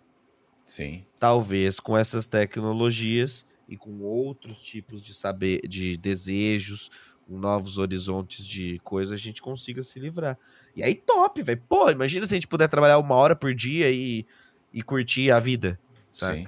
[0.67, 1.05] Sim.
[1.21, 6.91] Talvez com essas tecnologias e com outros tipos de saber, de desejos,
[7.29, 10.37] com novos horizontes de coisas, a gente consiga se livrar.
[10.75, 11.63] E aí, top, velho.
[11.69, 14.27] Pô, imagina se a gente puder trabalhar uma hora por dia e,
[14.75, 15.79] e curtir a vida.
[16.11, 16.39] Sabe?
[16.39, 16.47] Sim.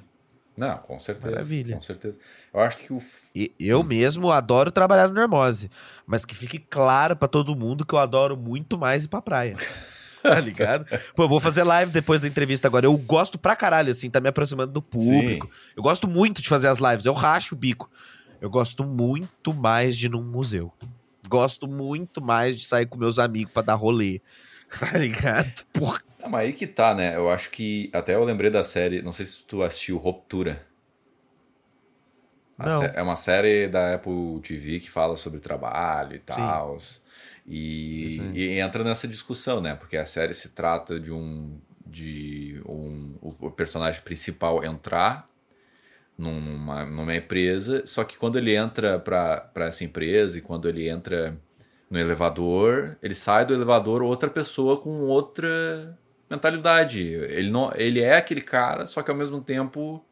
[0.57, 1.31] Não, com certeza.
[1.31, 1.77] Maravilha.
[1.77, 2.19] Com certeza.
[2.53, 3.03] Eu acho que o.
[3.35, 5.71] E eu mesmo adoro trabalhar no Normose.
[6.07, 9.57] Mas que fique claro para todo mundo que eu adoro muito mais ir pra praia.
[10.23, 10.85] tá ligado?
[11.15, 12.87] Pô, eu vou fazer live depois da entrevista agora.
[12.87, 15.47] Eu gosto pra caralho, assim, tá me aproximando do público.
[15.47, 15.73] Sim.
[15.77, 17.07] Eu gosto muito de fazer as lives.
[17.07, 17.91] Eu racho o bico.
[18.41, 20.73] Eu gosto muito mais de ir num museu.
[21.29, 24.21] Gosto muito mais de sair com meus amigos para dar rolê.
[24.79, 25.65] Tá ligado?
[25.73, 26.01] Porra.
[26.23, 27.17] Não, mas aí que tá, né?
[27.17, 27.91] Eu acho que.
[27.93, 29.03] Até eu lembrei da série.
[29.03, 30.67] Não sei se tu assistiu Ruptura.
[32.59, 32.83] Não.
[32.85, 36.77] É uma série da Apple TV que fala sobre trabalho e tal.
[37.47, 39.75] E, e, entra nessa discussão, né?
[39.75, 41.59] Porque a série se trata de um.
[41.87, 45.25] de um, o personagem principal entrar
[46.21, 51.41] numa, numa empresa, só que quando ele entra para essa empresa e quando ele entra
[51.89, 55.99] no elevador, ele sai do elevador outra pessoa com outra
[56.31, 57.01] mentalidade.
[57.01, 60.05] Ele, não, ele é aquele cara, só que ao mesmo tempo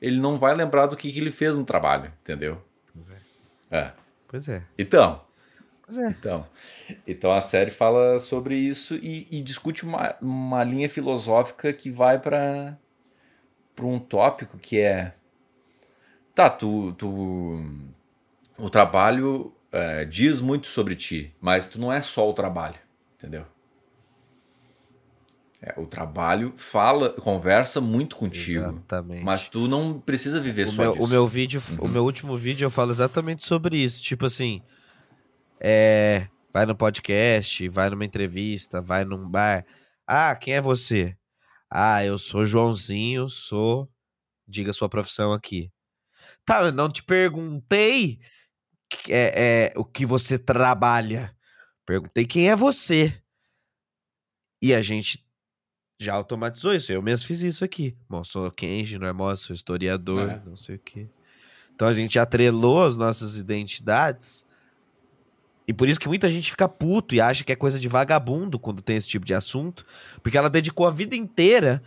[0.00, 2.62] ele não vai lembrar do que, que ele fez no trabalho, entendeu?
[2.94, 3.78] Pois é.
[3.78, 3.92] é.
[4.26, 4.62] Pois é.
[4.78, 5.20] Então.
[5.82, 6.08] Pois é.
[6.08, 6.46] Então,
[7.06, 12.18] então a série fala sobre isso e, e discute uma, uma linha filosófica que vai
[12.18, 12.76] para
[13.82, 15.14] um tópico que é.
[16.34, 16.92] Tá, tu.
[16.92, 17.64] tu
[18.58, 22.78] o trabalho é, diz muito sobre ti, mas tu não é só o trabalho,
[23.14, 23.46] entendeu?
[25.60, 28.60] É, o trabalho fala, conversa muito contigo.
[28.60, 29.24] Exatamente.
[29.24, 31.04] Mas tu não precisa viver o só meu, disso.
[31.04, 31.86] O meu vídeo, uhum.
[31.86, 34.00] o meu último vídeo eu falo exatamente sobre isso.
[34.00, 34.62] Tipo assim,
[35.60, 39.66] é, vai no podcast, vai numa entrevista, vai num bar.
[40.06, 41.16] Ah, quem é você?
[41.68, 43.90] Ah, eu sou Joãozinho, sou.
[44.46, 45.70] Diga sua profissão aqui.
[46.46, 48.20] Tá, eu não te perguntei
[49.08, 51.34] é, é, o que você trabalha.
[51.84, 53.20] Perguntei quem é você.
[54.62, 55.27] E a gente
[55.98, 56.92] já automatizou isso.
[56.92, 57.96] Eu mesmo fiz isso aqui.
[58.08, 60.42] Bom, sou Kenji, não é moço, sou historiador, é.
[60.46, 61.08] não sei o quê.
[61.74, 64.46] Então a gente atrelou as nossas identidades.
[65.66, 68.58] E por isso que muita gente fica puto e acha que é coisa de vagabundo
[68.58, 69.84] quando tem esse tipo de assunto.
[70.22, 71.82] Porque ela dedicou a vida inteira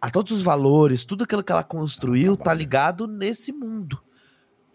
[0.00, 4.02] a todos os valores, tudo aquilo que ela construiu tá ligado nesse mundo.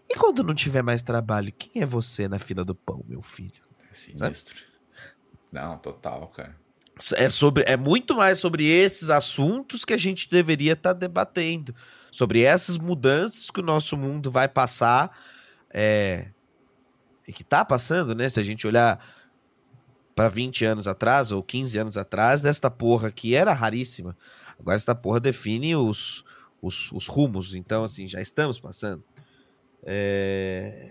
[0.08, 3.62] E quando não tiver mais trabalho, quem é você na fila do pão, meu filho?
[3.90, 4.56] É sinistro.
[4.56, 4.66] Sabe?
[5.52, 6.63] Não, total, cara.
[7.14, 11.74] É, sobre, é muito mais sobre esses assuntos que a gente deveria estar tá debatendo.
[12.10, 15.16] Sobre essas mudanças que o nosso mundo vai passar.
[15.70, 16.28] É,
[17.26, 18.28] e que está passando, né?
[18.28, 19.04] Se a gente olhar
[20.14, 24.16] para 20 anos atrás ou 15 anos atrás, esta porra aqui era raríssima.
[24.58, 26.24] Agora esta porra define os,
[26.62, 27.54] os, os rumos.
[27.54, 29.02] Então, assim, já estamos passando.
[29.82, 30.90] É...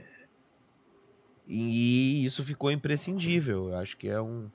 [1.48, 3.70] E isso ficou imprescindível.
[3.70, 4.50] Eu acho que é um.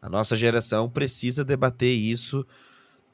[0.00, 2.46] A nossa geração precisa debater isso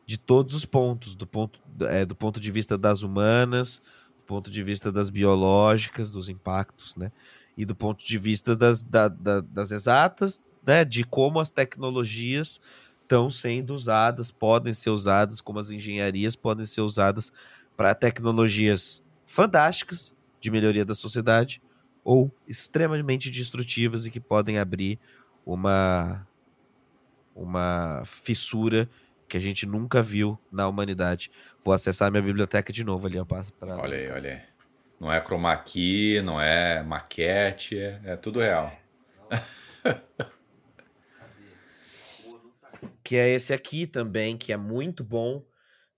[0.06, 3.80] de todos os pontos, do ponto, é, do ponto de vista das humanas,
[4.18, 7.10] do ponto de vista das biológicas, dos impactos, né?
[7.56, 10.84] E do ponto de vista das, da, da, das exatas, né?
[10.84, 12.60] De como as tecnologias
[13.02, 17.32] estão sendo usadas, podem ser usadas, como as engenharias podem ser usadas
[17.76, 21.62] para tecnologias fantásticas de melhoria da sociedade
[22.02, 24.98] ou extremamente destrutivas e que podem abrir
[25.44, 26.26] uma
[27.34, 28.88] uma fissura
[29.28, 31.30] que a gente nunca viu na humanidade.
[31.62, 34.40] Vou acessar minha biblioteca de novo ali, para Olha aí, olha aí.
[35.00, 38.72] Não é chroma key, não é maquete, é, é tudo real.
[43.02, 45.44] que é esse aqui também, que é muito bom,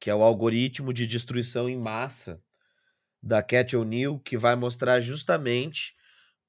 [0.01, 2.41] que é o algoritmo de destruição em massa
[3.23, 5.95] da Cat O'Neill, que vai mostrar justamente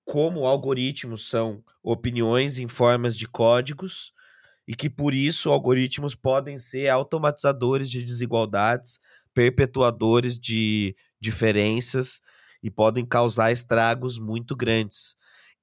[0.06, 4.14] como algoritmos são opiniões em formas de códigos
[4.68, 9.00] e que por isso algoritmos podem ser automatizadores de desigualdades,
[9.34, 12.22] perpetuadores de diferenças
[12.62, 15.16] e podem causar estragos muito grandes.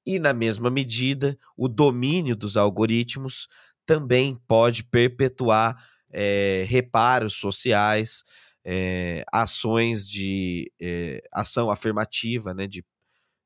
[0.06, 3.46] E na mesma medida, o domínio dos algoritmos
[3.86, 5.76] também pode perpetuar
[6.10, 8.22] é, reparos sociais,
[8.64, 12.84] é, ações de é, ação afirmativa, né, de,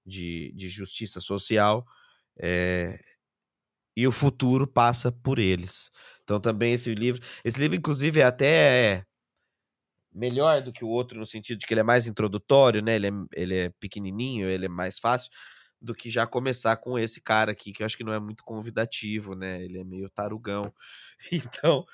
[0.06, 1.84] de, de justiça social,
[3.98, 5.90] e o futuro passa por eles.
[6.22, 9.04] Então também esse livro, esse livro inclusive é até
[10.14, 12.94] melhor do que o outro no sentido de que ele é mais introdutório, né?
[12.94, 15.28] Ele é, ele é pequenininho, ele é mais fácil
[15.82, 18.44] do que já começar com esse cara aqui, que eu acho que não é muito
[18.44, 19.64] convidativo, né?
[19.64, 20.72] Ele é meio tarugão.
[21.32, 21.84] Então,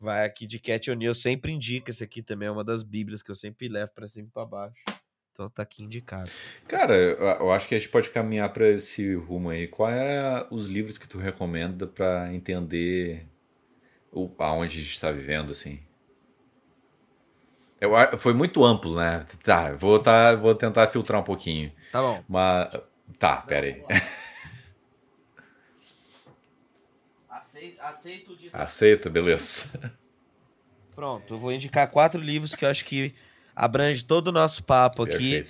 [0.00, 1.90] vai aqui de Cat O'Neill, sempre indica.
[1.90, 4.46] Esse aqui também é uma das bíblias que eu sempre levo para cima e para
[4.46, 4.84] baixo.
[5.32, 6.30] Então tá aqui indicado.
[6.68, 9.66] Cara, eu acho que a gente pode caminhar para esse rumo aí.
[9.66, 13.26] Qual é os livros que tu recomenda para entender
[14.12, 15.80] o, aonde a gente está vivendo, assim?
[17.80, 19.20] Eu, foi muito amplo, né?
[19.42, 21.72] Tá, vou, tá, vou tentar filtrar um pouquinho.
[21.90, 22.22] Tá bom.
[22.28, 22.70] Mas
[23.18, 23.82] Tá, pera aí.
[27.78, 29.92] Aceito, o Aceito, beleza.
[30.94, 33.14] Pronto, eu vou indicar quatro livros que eu acho que
[33.54, 35.46] abrange todo o nosso papo aqui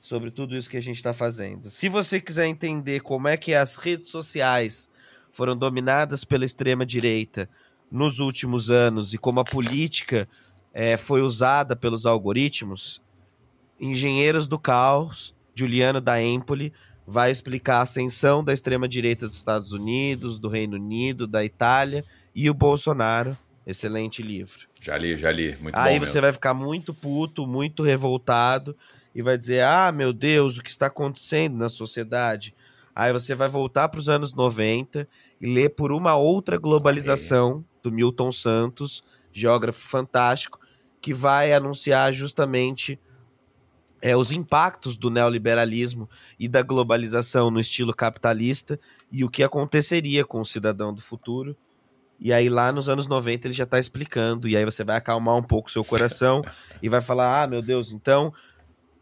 [0.00, 1.70] sobre tudo isso que a gente está fazendo.
[1.70, 4.90] Se você quiser entender como é que as redes sociais
[5.30, 7.48] foram dominadas pela extrema direita
[7.90, 10.28] nos últimos anos e como a política
[10.72, 13.02] é, foi usada pelos algoritmos,
[13.80, 16.72] Engenheiros do Caos, Juliano da Empoli,
[17.06, 22.48] vai explicar a ascensão da extrema-direita dos Estados Unidos, do Reino Unido, da Itália e
[22.48, 23.36] o Bolsonaro.
[23.66, 24.69] Excelente livro.
[24.80, 25.56] Já li, já li.
[25.60, 26.22] Muito Aí você mesmo.
[26.22, 28.74] vai ficar muito puto, muito revoltado
[29.14, 32.54] e vai dizer: ah, meu Deus, o que está acontecendo na sociedade?
[32.94, 35.06] Aí você vai voltar para os anos 90
[35.40, 39.02] e ler por uma outra globalização do Milton Santos,
[39.32, 40.58] geógrafo fantástico,
[41.00, 42.98] que vai anunciar justamente
[44.02, 46.08] é, os impactos do neoliberalismo
[46.38, 48.78] e da globalização no estilo capitalista
[49.12, 51.56] e o que aconteceria com o cidadão do futuro.
[52.20, 54.46] E aí, lá nos anos 90, ele já está explicando.
[54.46, 56.44] E aí você vai acalmar um pouco seu coração
[56.82, 58.32] e vai falar: ah, meu Deus, então,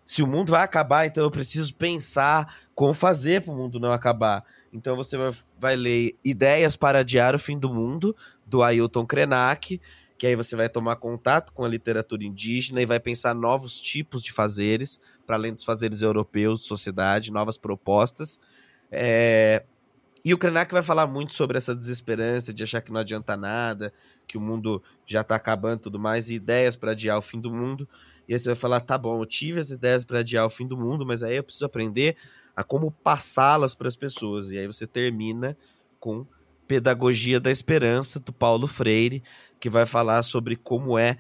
[0.07, 3.93] se o mundo vai acabar, então eu preciso pensar como fazer para o mundo não
[3.93, 4.45] acabar.
[4.73, 8.15] Então você vai, vai ler Ideias para Adiar o Fim do Mundo,
[8.47, 9.81] do Ailton Krenak,
[10.17, 14.23] que aí você vai tomar contato com a literatura indígena e vai pensar novos tipos
[14.23, 18.39] de fazeres, para além dos fazeres europeus, sociedade, novas propostas.
[18.91, 19.65] É...
[20.29, 23.91] E o Krenak vai falar muito sobre essa desesperança de achar que não adianta nada,
[24.27, 27.41] que o mundo já está acabando e tudo mais, e ideias para adiar o fim
[27.41, 27.89] do mundo.
[28.29, 30.67] E aí você vai falar, tá bom, eu tive as ideias para adiar o fim
[30.67, 32.15] do mundo, mas aí eu preciso aprender
[32.55, 34.51] a como passá-las para as pessoas.
[34.51, 35.57] E aí você termina
[35.99, 36.27] com
[36.67, 39.23] Pedagogia da Esperança, do Paulo Freire,
[39.59, 41.17] que vai falar sobre como é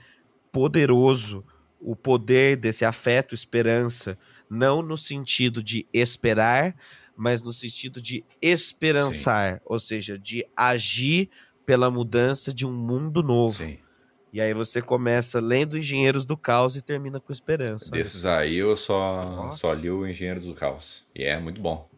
[0.52, 1.42] poderoso
[1.80, 4.18] o poder desse afeto, esperança,
[4.50, 6.76] não no sentido de esperar,
[7.18, 9.60] mas no sentido de esperançar, Sim.
[9.66, 11.28] ou seja, de agir
[11.66, 13.54] pela mudança de um mundo novo.
[13.64, 13.76] Sim.
[14.32, 17.90] E aí você começa lendo Engenheiros do Caos e termina com Esperança.
[17.90, 21.06] Desses aí eu só, só li o Engenheiros do Caos.
[21.14, 21.88] E é muito bom.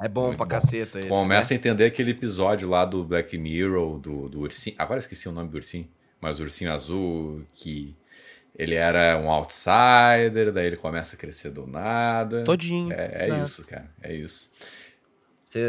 [0.00, 0.50] É bom muito pra bom.
[0.50, 1.56] caceta esse, Começa né?
[1.56, 4.76] a entender aquele episódio lá do Black Mirror, do, do ursinho.
[4.78, 5.88] Agora esqueci o nome do ursinho.
[6.20, 7.96] Mas o ursinho azul, que
[8.56, 12.44] ele era um outsider, daí ele começa a crescer do nada.
[12.44, 12.92] Todinho.
[12.92, 13.90] É, é isso, cara.
[14.02, 14.50] É isso.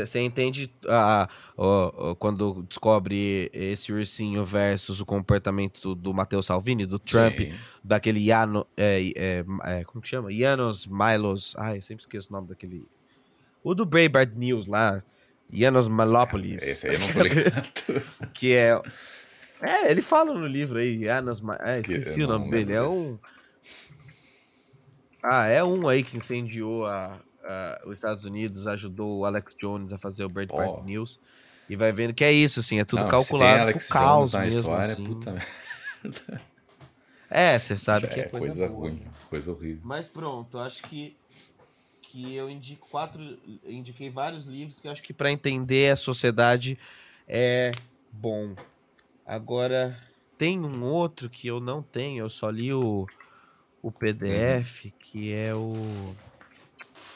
[0.03, 6.97] Você entende ah, oh, quando descobre esse ursinho versus o comportamento do, Matteo Salvini, do
[6.97, 7.53] Trump, Sim.
[7.83, 8.65] daquele Iano.
[8.75, 10.33] É, é, é, como que chama?
[10.33, 11.53] Janos Milos.
[11.57, 12.87] Ai, sempre esqueço o nome daquele.
[13.63, 15.03] O do Breitbart News lá.
[15.53, 16.63] Janos Malópolis.
[16.63, 17.73] Esse aí eu não tô ligado.
[18.33, 18.81] que é.
[19.61, 21.41] É, ele fala no livro aí, Janos.
[21.59, 22.73] É, esqueci o nome dele.
[22.73, 23.17] É um.
[25.23, 29.91] Ah, é um aí que incendiou a, uh, os Estados Unidos ajudou o Alex Jones
[29.91, 30.83] a fazer o Breitbart oh.
[30.83, 31.19] News.
[31.67, 34.59] E vai vendo que é isso, assim, é tudo Não, calculado pro caos mesmo.
[34.59, 35.03] História, assim.
[35.03, 35.31] puta
[36.03, 36.41] merda.
[37.27, 39.81] É, você sabe Já que é, é coisa, coisa ruim, coisa horrível.
[39.83, 41.15] Mas pronto, acho que
[42.01, 46.79] que eu indico quatro, indiquei vários livros que eu acho que para entender a sociedade
[47.27, 47.71] é
[48.09, 48.55] bom.
[49.25, 49.97] Agora
[50.37, 53.07] tem um outro que eu não tenho, eu só li o,
[53.81, 54.91] o PDF, uhum.
[54.99, 55.73] que é o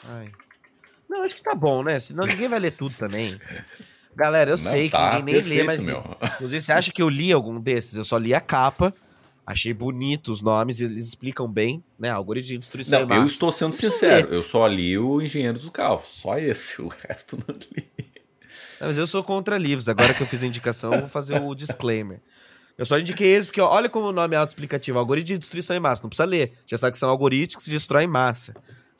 [0.08, 0.30] Ai.
[1.08, 1.98] Não, acho que tá bom, né?
[2.00, 3.38] Senão ninguém vai ler tudo também.
[4.14, 5.80] Galera, eu não, sei tá, que ninguém nem lê, mas.
[5.80, 6.04] Meu.
[6.34, 7.94] Inclusive, você acha que eu li algum desses?
[7.94, 8.94] Eu só li a capa.
[9.46, 12.10] Achei bonito os nomes, eles explicam bem, né?
[12.10, 13.04] Algoritmo de destruição.
[13.04, 16.86] Não, eu estou sendo sincero, eu só li o Engenheiros do Caos, só esse, o
[16.86, 18.09] resto não li.
[18.80, 21.40] Não, mas eu sou contra livros, agora que eu fiz a indicação, eu vou fazer
[21.40, 22.20] o disclaimer.
[22.78, 25.76] Eu só indiquei esse porque, ó, olha como o nome é autoexplicativo: algoritmo de destruição
[25.76, 26.02] em massa.
[26.02, 28.54] Não precisa ler, já sabe que são algoritmos que se destroem em massa.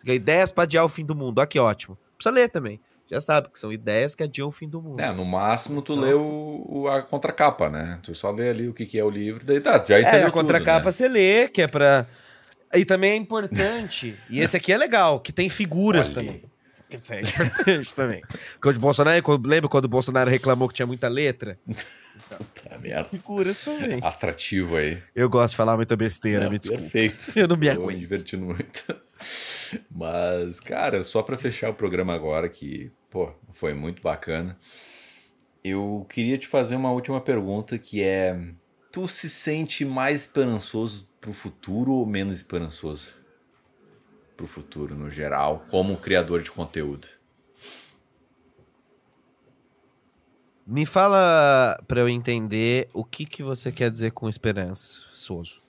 [0.05, 1.41] Ideias para adiar o fim do mundo.
[1.41, 1.99] Aqui, ótimo.
[2.16, 2.81] Precisa ler também.
[3.11, 5.01] Já sabe que são ideias que adiam o fim do mundo.
[5.01, 6.05] É, no máximo tu então...
[6.05, 7.99] lê o, o, a contracapa, né?
[8.03, 10.24] Tu só lê ali o que, que é o livro, daí tá, já entendeu É,
[10.26, 10.93] a contracapa né?
[10.93, 12.07] você lê, que é pra...
[12.72, 16.14] E também é importante, e esse aqui é legal, que tem figuras Olha.
[16.14, 16.43] também.
[16.97, 18.22] É importante também.
[18.61, 21.59] Quando o Bolsonaro, lembra quando o Bolsonaro reclamou que tinha muita letra?
[21.66, 23.05] Então, tá merda.
[23.05, 24.01] Figuras também.
[24.03, 25.03] Atrativo aí.
[25.14, 26.82] Eu gosto de falar muita besteira, não, me desculpa.
[26.82, 27.32] Perfeito.
[27.36, 27.86] Eu não me aguento.
[27.86, 28.97] Tô me divertindo muito.
[29.91, 34.59] Mas, cara, só para fechar o programa agora, que, pô, foi muito bacana.
[35.62, 38.38] Eu queria te fazer uma última pergunta que é:
[38.91, 43.20] tu se sente mais esperançoso pro futuro ou menos esperançoso
[44.41, 47.07] pro futuro no geral, como criador de conteúdo?
[50.66, 55.61] Me fala para eu entender o que que você quer dizer com esperançoso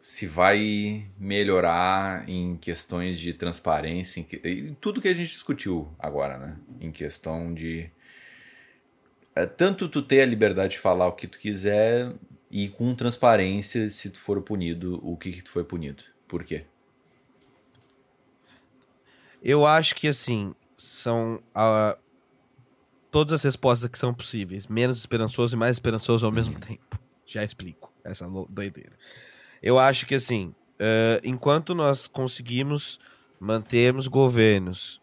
[0.00, 6.38] se vai melhorar em questões de transparência, em, em tudo que a gente discutiu agora,
[6.38, 6.56] né?
[6.80, 7.90] Em questão de
[9.34, 12.10] é, tanto tu ter a liberdade de falar o que tu quiser
[12.50, 16.02] e com transparência se tu for punido, o que, que tu foi punido.
[16.26, 16.64] Por quê?
[19.42, 21.98] Eu acho que assim, são uh,
[23.10, 26.98] todas as respostas que são possíveis, menos esperançoso e mais esperançoso ao mesmo tempo.
[27.26, 28.92] Já explico essa doideira.
[29.62, 32.98] Eu acho que assim, uh, enquanto nós conseguimos
[33.38, 35.00] mantermos governos,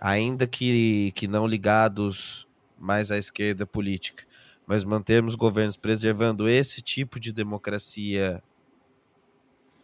[0.00, 2.46] ainda que, que não ligados
[2.78, 4.24] mais à esquerda política,
[4.66, 8.42] mas mantermos governos preservando esse tipo de democracia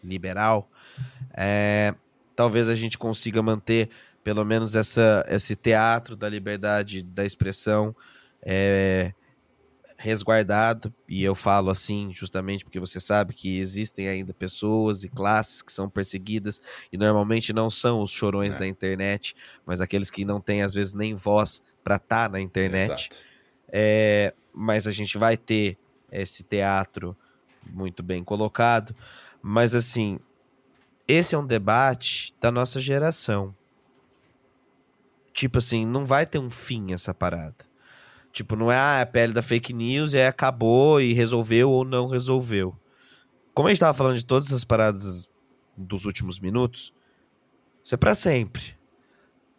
[0.03, 0.71] liberal,
[1.35, 1.95] é,
[2.39, 3.91] talvez a gente consiga manter
[4.23, 7.93] pelo menos essa, esse teatro da liberdade da expressão
[8.41, 9.13] é,
[9.97, 15.63] resguardado, e eu falo assim justamente porque você sabe que existem ainda pessoas e classes
[15.63, 16.63] que são perseguidas
[16.93, 18.61] e normalmente não são os chorões é.
[18.61, 19.35] da internet,
[19.67, 23.11] mas aqueles que não têm às vezes nem voz para estar tá na internet.
[23.67, 25.77] É, mas a gente vai ter
[26.13, 27.17] esse teatro
[27.69, 28.95] muito bem colocado,
[29.43, 30.21] mas assim,
[31.09, 33.57] esse é um debate da nossa geração.
[35.33, 37.67] Tipo assim, não vai ter um fim essa parada.
[38.31, 42.07] Tipo, não é ah, a pele da fake news e acabou e resolveu ou não
[42.07, 42.79] resolveu.
[43.55, 45.31] Como a gente tava falando de todas essas paradas
[45.77, 46.93] dos últimos minutos,
[47.83, 48.77] isso é para sempre.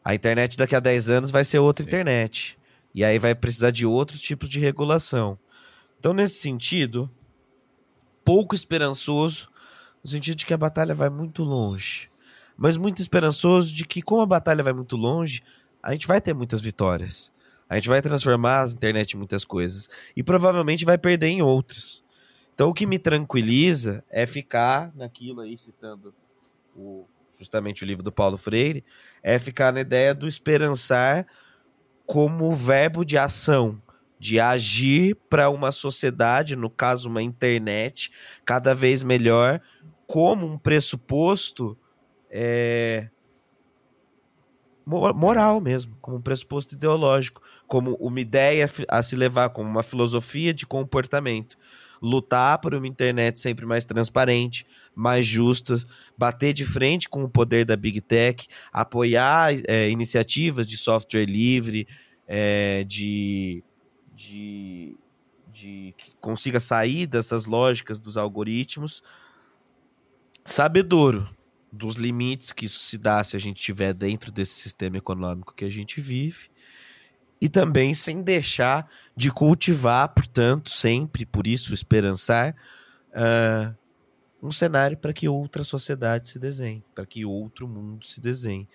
[0.05, 1.89] A internet daqui a 10 anos vai ser outra Sim.
[1.89, 2.57] internet.
[2.93, 5.37] E aí vai precisar de outros tipos de regulação.
[5.99, 7.09] Então, nesse sentido,
[8.23, 9.49] pouco esperançoso
[10.03, 12.09] no sentido de que a batalha vai muito longe.
[12.57, 15.41] Mas muito esperançoso de que, como a batalha vai muito longe,
[15.81, 17.31] a gente vai ter muitas vitórias.
[17.69, 19.87] A gente vai transformar a internet em muitas coisas.
[20.15, 22.03] E provavelmente vai perder em outras.
[22.53, 26.13] Então o que me tranquiliza é ficar naquilo aí, citando
[26.75, 27.05] o,
[27.37, 28.83] justamente o livro do Paulo Freire,
[29.23, 31.25] é ficar na ideia do esperançar
[32.05, 33.81] como verbo de ação,
[34.19, 38.11] de agir para uma sociedade, no caso uma internet,
[38.43, 39.61] cada vez melhor,
[40.09, 41.77] como um pressuposto
[42.31, 43.09] é,
[44.83, 50.51] moral mesmo, como um pressuposto ideológico, como uma ideia a se levar, como uma filosofia
[50.51, 51.55] de comportamento.
[52.01, 54.65] Lutar por uma internet sempre mais transparente,
[54.95, 55.79] mais justa,
[56.17, 61.87] bater de frente com o poder da Big Tech, apoiar é, iniciativas de software livre,
[62.27, 63.63] é, de,
[64.15, 64.97] de,
[65.51, 69.03] de que consiga sair dessas lógicas dos algoritmos,
[70.49, 71.27] sabedouro
[71.71, 75.63] dos limites que isso se dá se a gente estiver dentro desse sistema econômico que
[75.63, 76.49] a gente vive
[77.39, 82.53] e também sem deixar de cultivar, portanto, sempre, por isso, esperançar
[83.11, 83.73] uh,
[84.41, 88.67] um cenário para que outra sociedade se desenhe, para que outro mundo se desenhe.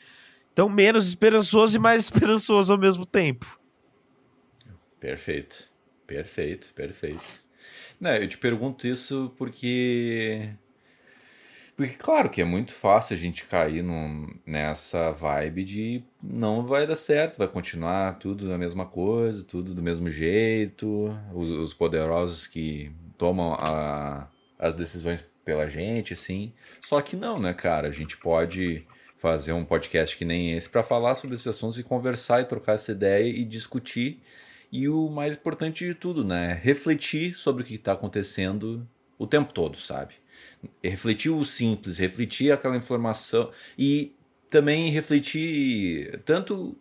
[0.52, 3.60] Então, menos esperançoso e mais esperançoso ao mesmo tempo.
[4.98, 5.70] Perfeito,
[6.06, 7.44] perfeito, perfeito.
[8.00, 10.56] Não, eu te pergunto isso porque
[11.76, 13.84] porque, claro que é muito fácil a gente cair
[14.46, 19.82] nessa vibe de não vai dar certo, vai continuar tudo a mesma coisa, tudo do
[19.82, 24.28] mesmo jeito, os, os poderosos que tomam a,
[24.58, 26.52] as decisões pela gente, assim.
[26.80, 27.88] Só que não, né, cara?
[27.88, 28.86] A gente pode
[29.16, 32.74] fazer um podcast que nem esse para falar sobre esses assuntos e conversar e trocar
[32.74, 34.22] essa ideia e discutir.
[34.70, 36.60] E o mais importante de tudo, né?
[36.62, 38.86] Refletir sobre o que está acontecendo
[39.18, 40.14] o tempo todo, sabe?
[40.82, 44.14] Refletir o simples, refletir aquela informação e
[44.50, 46.76] também refletir tanto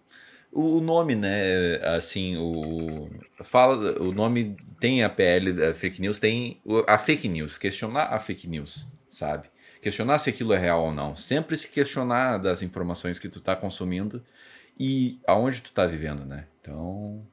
[0.52, 1.78] o nome, né?
[1.96, 3.10] Assim, o
[3.44, 8.20] fala, o nome tem a PL da fake news, tem a fake news, questionar a
[8.20, 9.48] fake news, sabe?
[9.82, 11.16] Questionar se aquilo é real ou não.
[11.16, 14.24] Sempre se questionar das informações que tu tá consumindo
[14.80, 16.46] e aonde tu tá vivendo, né?
[16.62, 17.26] Então,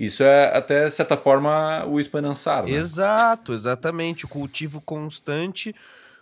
[0.00, 2.70] isso é até certa forma o esperançar, né?
[2.70, 5.74] Exato, exatamente, o cultivo constante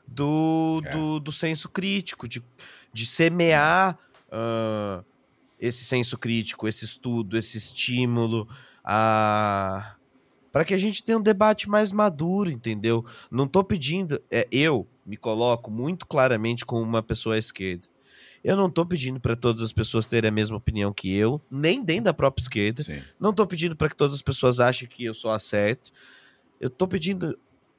[0.05, 0.91] do, é.
[0.91, 2.43] do, do senso crítico, de,
[2.93, 3.97] de semear
[4.33, 5.05] uh,
[5.61, 8.49] esse senso crítico, esse estudo, esse estímulo,
[8.83, 9.95] a
[10.51, 13.05] para que a gente tenha um debate mais maduro, entendeu?
[13.31, 17.87] Não estou pedindo, é, eu me coloco muito claramente como uma pessoa à esquerda.
[18.43, 21.83] Eu não estou pedindo para todas as pessoas terem a mesma opinião que eu, nem
[21.83, 22.83] dentro da própria esquerda.
[22.83, 23.03] Sim.
[23.19, 25.91] Não estou pedindo para que todas as pessoas achem que eu sou acerto.
[26.61, 27.39] Eu estou pedindo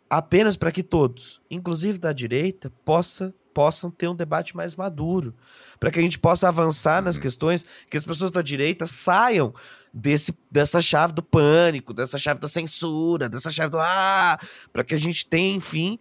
[0.09, 5.35] apenas para que todos, inclusive da direita, possa, possam ter um debate mais maduro,
[5.79, 7.21] para que a gente possa avançar nas uhum.
[7.21, 9.53] questões, que as pessoas da direita saiam
[9.93, 14.39] desse, dessa chave do pânico, dessa chave da censura, dessa chave do ah,
[14.73, 15.99] para que a gente tenha, enfim,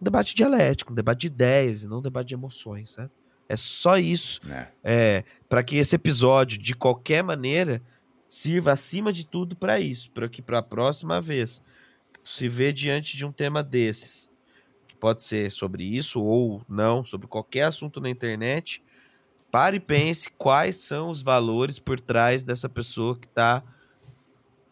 [0.00, 3.10] um debate dialético, um debate de ideias e não um debate de emoções, né?
[3.48, 4.40] É só isso.
[4.50, 4.68] É.
[4.82, 7.82] é para que esse episódio, de qualquer maneira,
[8.28, 11.62] sirva acima de tudo para isso, para que para a próxima vez
[12.24, 14.28] se vê diante de um tema desses,
[14.88, 18.82] que pode ser sobre isso ou não, sobre qualquer assunto na internet,
[19.50, 23.62] pare e pense quais são os valores por trás dessa pessoa que está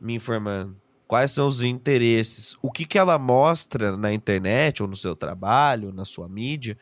[0.01, 0.77] me informando.
[1.07, 2.57] Quais são os interesses?
[2.61, 6.77] O que, que ela mostra na internet, ou no seu trabalho, na sua mídia,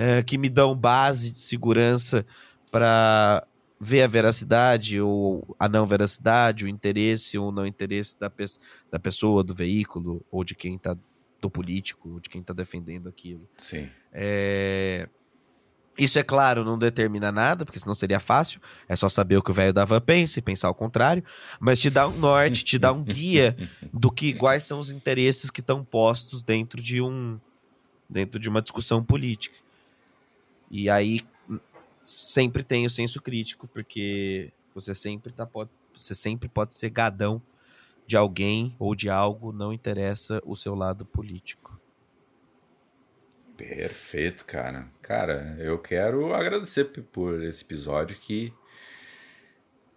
[0.00, 2.24] é, que me dão base de segurança
[2.72, 3.46] para
[3.78, 8.46] ver a veracidade ou a não veracidade, o interesse ou não interesse da, pe
[8.90, 10.96] da pessoa, do veículo, ou de quem está
[11.38, 13.46] do político, ou de quem está defendendo aquilo.
[13.58, 13.90] Sim.
[14.10, 15.06] É...
[15.98, 18.58] Isso, é claro, não determina nada, porque senão seria fácil.
[18.88, 21.22] É só saber o que o velho da van pensa e pensar o contrário.
[21.60, 23.54] Mas te dá um norte, te dá um guia
[23.92, 27.38] do que quais são os interesses que estão postos dentro de um
[28.08, 29.56] dentro de uma discussão política.
[30.70, 31.20] E aí
[32.02, 37.42] sempre tem o senso crítico, porque você sempre tá pode, você sempre pode ser gadão
[38.06, 41.78] de alguém ou de algo, não interessa o seu lado político.
[43.56, 44.88] Perfeito, cara.
[45.02, 48.52] Cara, eu quero agradecer por esse episódio que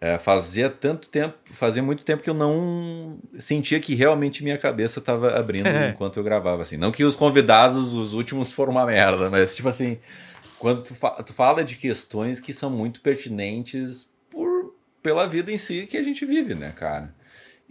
[0.02, 5.00] é, fazia tanto tempo, fazia muito tempo que eu não sentia que realmente minha cabeça
[5.00, 6.76] estava abrindo enquanto eu gravava, assim.
[6.76, 9.98] Não que os convidados, os últimos foram uma merda, mas tipo assim,
[10.64, 15.57] quando tu, fa tu fala de questões que são muito pertinentes por, pela vida em
[15.57, 17.14] si que a gente vive, né, cara?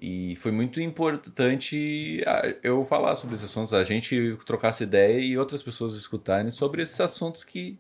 [0.02, 5.20] e foi muito importante ah, eu falar sobre esses assuntos, a gente trocar essa ideia
[5.20, 7.78] e outras pessoas escutarem sobre esses assuntos que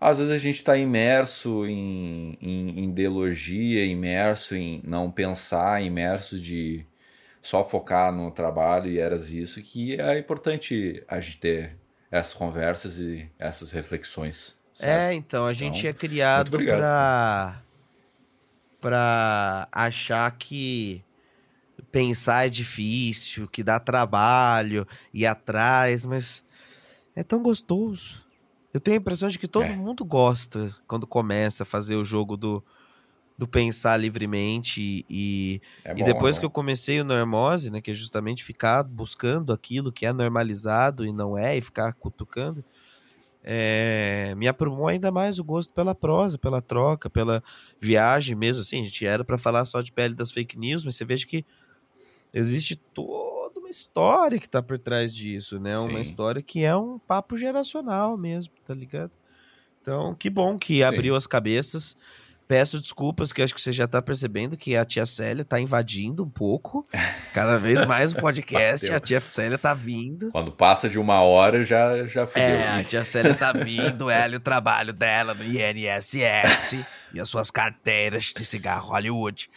[0.00, 6.38] às vezes a gente está imerso em, em, em, ideologia, imerso em não pensar, imerso
[6.38, 6.86] de
[7.42, 11.76] só focar no trabalho e eras isso, que é importante a gente ter
[12.16, 14.56] essas conversas e essas reflexões.
[14.74, 14.92] Sabe?
[14.92, 17.62] É, então, a gente então, é criado para
[18.80, 21.02] para achar que
[21.90, 26.44] pensar é difícil, que dá trabalho, ir atrás, mas
[27.14, 28.26] é tão gostoso.
[28.72, 29.74] Eu tenho a impressão de que todo é.
[29.74, 32.62] mundo gosta quando começa a fazer o jogo do,
[33.38, 37.80] do pensar livremente e, é bom, e depois é que eu comecei o normose, né,
[37.80, 42.64] que é justamente ficar buscando aquilo que é normalizado e não é e ficar cutucando,
[43.44, 47.42] é, me aprumou ainda mais o gosto pela prosa, pela troca, pela
[47.78, 50.96] viagem mesmo, assim, a gente era para falar só de pele das fake news, mas
[50.96, 51.44] você veja que
[52.34, 55.76] existe toda uma história que tá por trás disso, né?
[55.76, 55.88] Sim.
[55.88, 59.12] Uma história que é um papo geracional mesmo, tá ligado?
[59.80, 60.82] Então, que bom que Sim.
[60.82, 61.96] abriu as cabeças.
[62.48, 66.22] Peço desculpas, que acho que você já tá percebendo que a tia Célia tá invadindo
[66.22, 66.84] um pouco.
[67.34, 70.30] Cada vez mais o podcast, a tia Célia tá vindo.
[70.30, 72.44] Quando passa de uma hora, já, já fudeu.
[72.44, 77.28] É, a tia Célia tá vindo, ela e o trabalho dela no INSS e as
[77.28, 79.50] suas carteiras de cigarro Hollywood.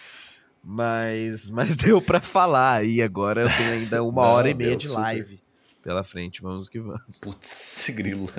[0.64, 4.76] Mas, mas deu para falar e agora eu tenho ainda uma Não, hora e meia
[4.76, 5.82] de live super.
[5.84, 6.41] pela frente.
[6.41, 7.20] Vamos que vamos.
[7.22, 8.30] Putz, grilo.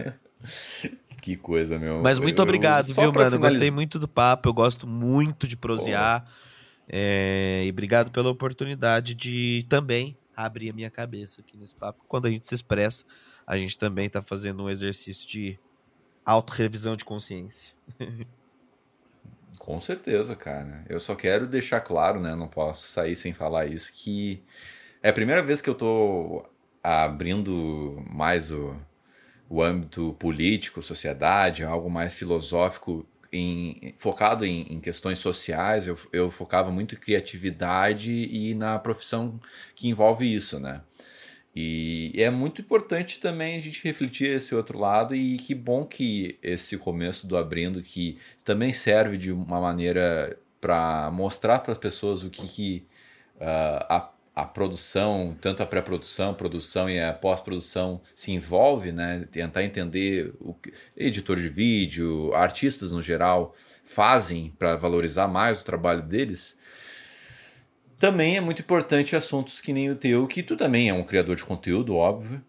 [1.20, 2.00] Que coisa, meu.
[2.02, 3.12] Mas muito eu, obrigado, viu, mano?
[3.12, 3.34] Finalizar...
[3.34, 6.24] Eu gostei muito do papo, eu gosto muito de prosear.
[6.88, 12.04] É, e obrigado pela oportunidade de também abrir a minha cabeça aqui nesse papo.
[12.08, 13.04] Quando a gente se expressa,
[13.46, 15.58] a gente também está fazendo um exercício de
[16.24, 17.76] autorrevisão de consciência.
[19.58, 20.84] Com certeza, cara.
[20.88, 22.34] Eu só quero deixar claro, né?
[22.34, 24.42] Não posso sair sem falar isso, que
[25.02, 26.44] é a primeira vez que eu tô
[26.82, 28.74] abrindo mais o,
[29.50, 35.88] o âmbito político, sociedade, algo mais filosófico, em, focado em, em, questões sociais.
[35.88, 39.40] Eu, eu focava muito em criatividade e na profissão
[39.74, 40.82] que envolve isso, né?
[41.54, 46.38] E é muito importante também a gente refletir esse outro lado e que bom que
[46.40, 52.22] esse começo do abrindo que também serve de uma maneira para mostrar para as pessoas
[52.22, 52.86] o que, que
[53.36, 54.10] uh, a,
[54.42, 59.26] a produção, tanto a pré-produção, produção e a pós-produção se envolve, né?
[59.30, 63.54] Tentar entender o que editor de vídeo, artistas no geral
[63.84, 66.58] fazem para valorizar mais o trabalho deles
[68.00, 71.36] também é muito importante assuntos que nem o teu, que tu também é um criador
[71.36, 72.42] de conteúdo, óbvio,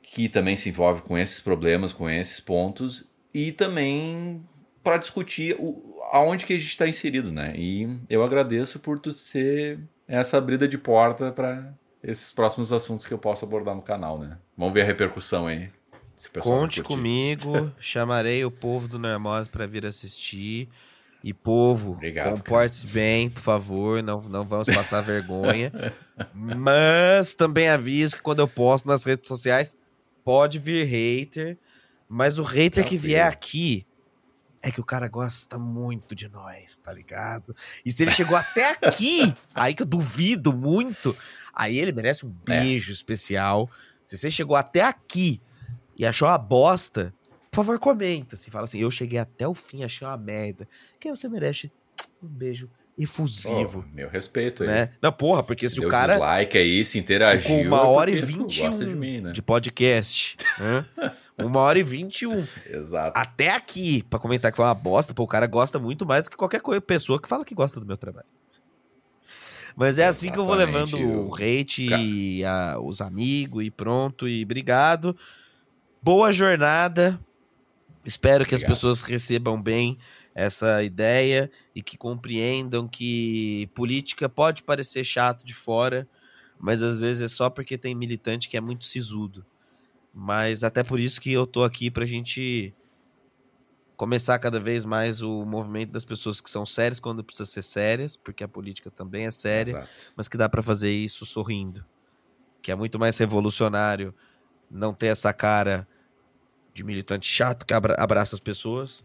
[0.00, 4.42] que também se envolve com esses problemas, com esses pontos, e também
[4.82, 7.52] para discutir o, aonde que a gente está inserido, né?
[7.54, 9.78] E eu agradeço por tu ser
[10.08, 14.38] essa abrida de porta para esses próximos assuntos que eu posso abordar no canal, né?
[14.56, 15.70] Vamos ver a repercussão aí.
[16.40, 20.68] Conte comigo, chamarei o povo do Normose para vir assistir.
[21.22, 21.98] E povo,
[22.32, 25.72] comporte-se bem, por favor, não, não vamos passar vergonha.
[26.32, 29.76] Mas também aviso que quando eu posto nas redes sociais,
[30.24, 31.58] pode vir hater.
[32.08, 33.84] Mas o hater que vier aqui
[34.62, 37.54] é que o cara gosta muito de nós, tá ligado?
[37.84, 41.16] E se ele chegou até aqui, aí que eu duvido muito,
[41.54, 42.60] aí ele merece um é.
[42.60, 42.94] beijo é.
[42.94, 43.70] especial.
[44.04, 45.40] Se você chegou até aqui
[45.96, 47.14] e achou uma bosta,
[47.50, 48.36] por favor, comenta.
[48.36, 50.68] Se fala assim, eu cheguei até o fim, achei uma merda.
[50.98, 51.70] Que você merece
[52.22, 53.84] um beijo efusivo.
[53.86, 54.82] Oh, meu respeito né?
[54.82, 54.88] aí.
[55.00, 56.14] Não, porra, porque se, se o cara.
[56.14, 57.56] dislike aí, se interagiu.
[57.56, 59.32] Com uma é hora e vinte e um de, mim, né?
[59.32, 60.36] de podcast.
[60.58, 60.84] né?
[61.38, 62.46] Uma hora e vinte e um.
[62.66, 63.18] Exato.
[63.18, 66.30] Até aqui, pra comentar que foi uma bosta, pô, o cara gosta muito mais do
[66.30, 68.26] que qualquer coisa, pessoa que fala que gosta do meu trabalho.
[69.76, 70.10] Mas é Exatamente.
[70.10, 74.26] assim que eu vou levando o hate e a, os amigos e pronto.
[74.26, 75.16] E obrigado.
[76.02, 77.20] Boa jornada.
[78.04, 78.72] Espero que Obrigado.
[78.72, 79.96] as pessoas recebam bem
[80.34, 86.08] essa ideia e que compreendam que política pode parecer chato de fora,
[86.58, 89.44] mas às vezes é só porque tem militante que é muito sisudo.
[90.20, 92.74] Mas até por isso que eu tô aqui pra gente
[93.96, 98.16] começar cada vez mais o movimento das pessoas que são sérias quando precisa ser sérias,
[98.16, 99.88] porque a política também é séria, Exato.
[100.16, 101.86] mas que dá para fazer isso sorrindo.
[102.60, 104.12] Que é muito mais revolucionário
[104.68, 105.86] não ter essa cara
[106.74, 109.04] de militante chato que abra, abraça as pessoas,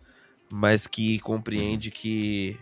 [0.52, 2.60] mas que compreende que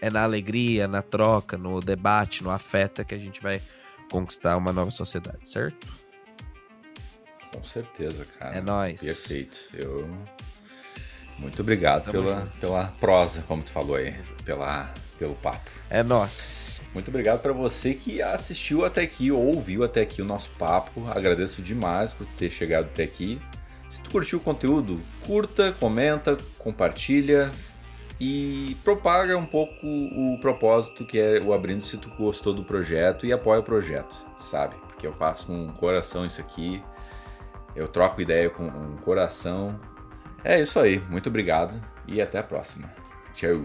[0.00, 3.62] é na alegria, na troca, no debate, no afeto que a gente vai
[4.10, 6.09] conquistar uma nova sociedade, certo?
[7.52, 8.56] Com certeza, cara.
[8.56, 9.00] É nóis.
[9.00, 9.58] Perfeito.
[9.74, 10.08] Eu.
[11.38, 14.14] Muito obrigado pela, pela prosa, como tu falou aí.
[14.44, 15.70] Pela, pelo papo.
[15.88, 16.80] É nós.
[16.92, 21.08] Muito obrigado para você que assistiu até aqui ou ouviu até aqui o nosso papo.
[21.08, 23.40] Agradeço demais por ter chegado até aqui.
[23.88, 27.50] Se tu curtiu o conteúdo, curta, comenta, compartilha
[28.20, 33.24] e propaga um pouco o propósito que é o Abrindo se tu gostou do projeto
[33.24, 34.76] e apoia o projeto, sabe?
[34.86, 36.82] Porque eu faço com um coração isso aqui.
[37.74, 39.78] Eu troco ideia com um coração.
[40.42, 40.98] É isso aí.
[41.08, 42.88] Muito obrigado e até a próxima.
[43.32, 43.64] Tchau.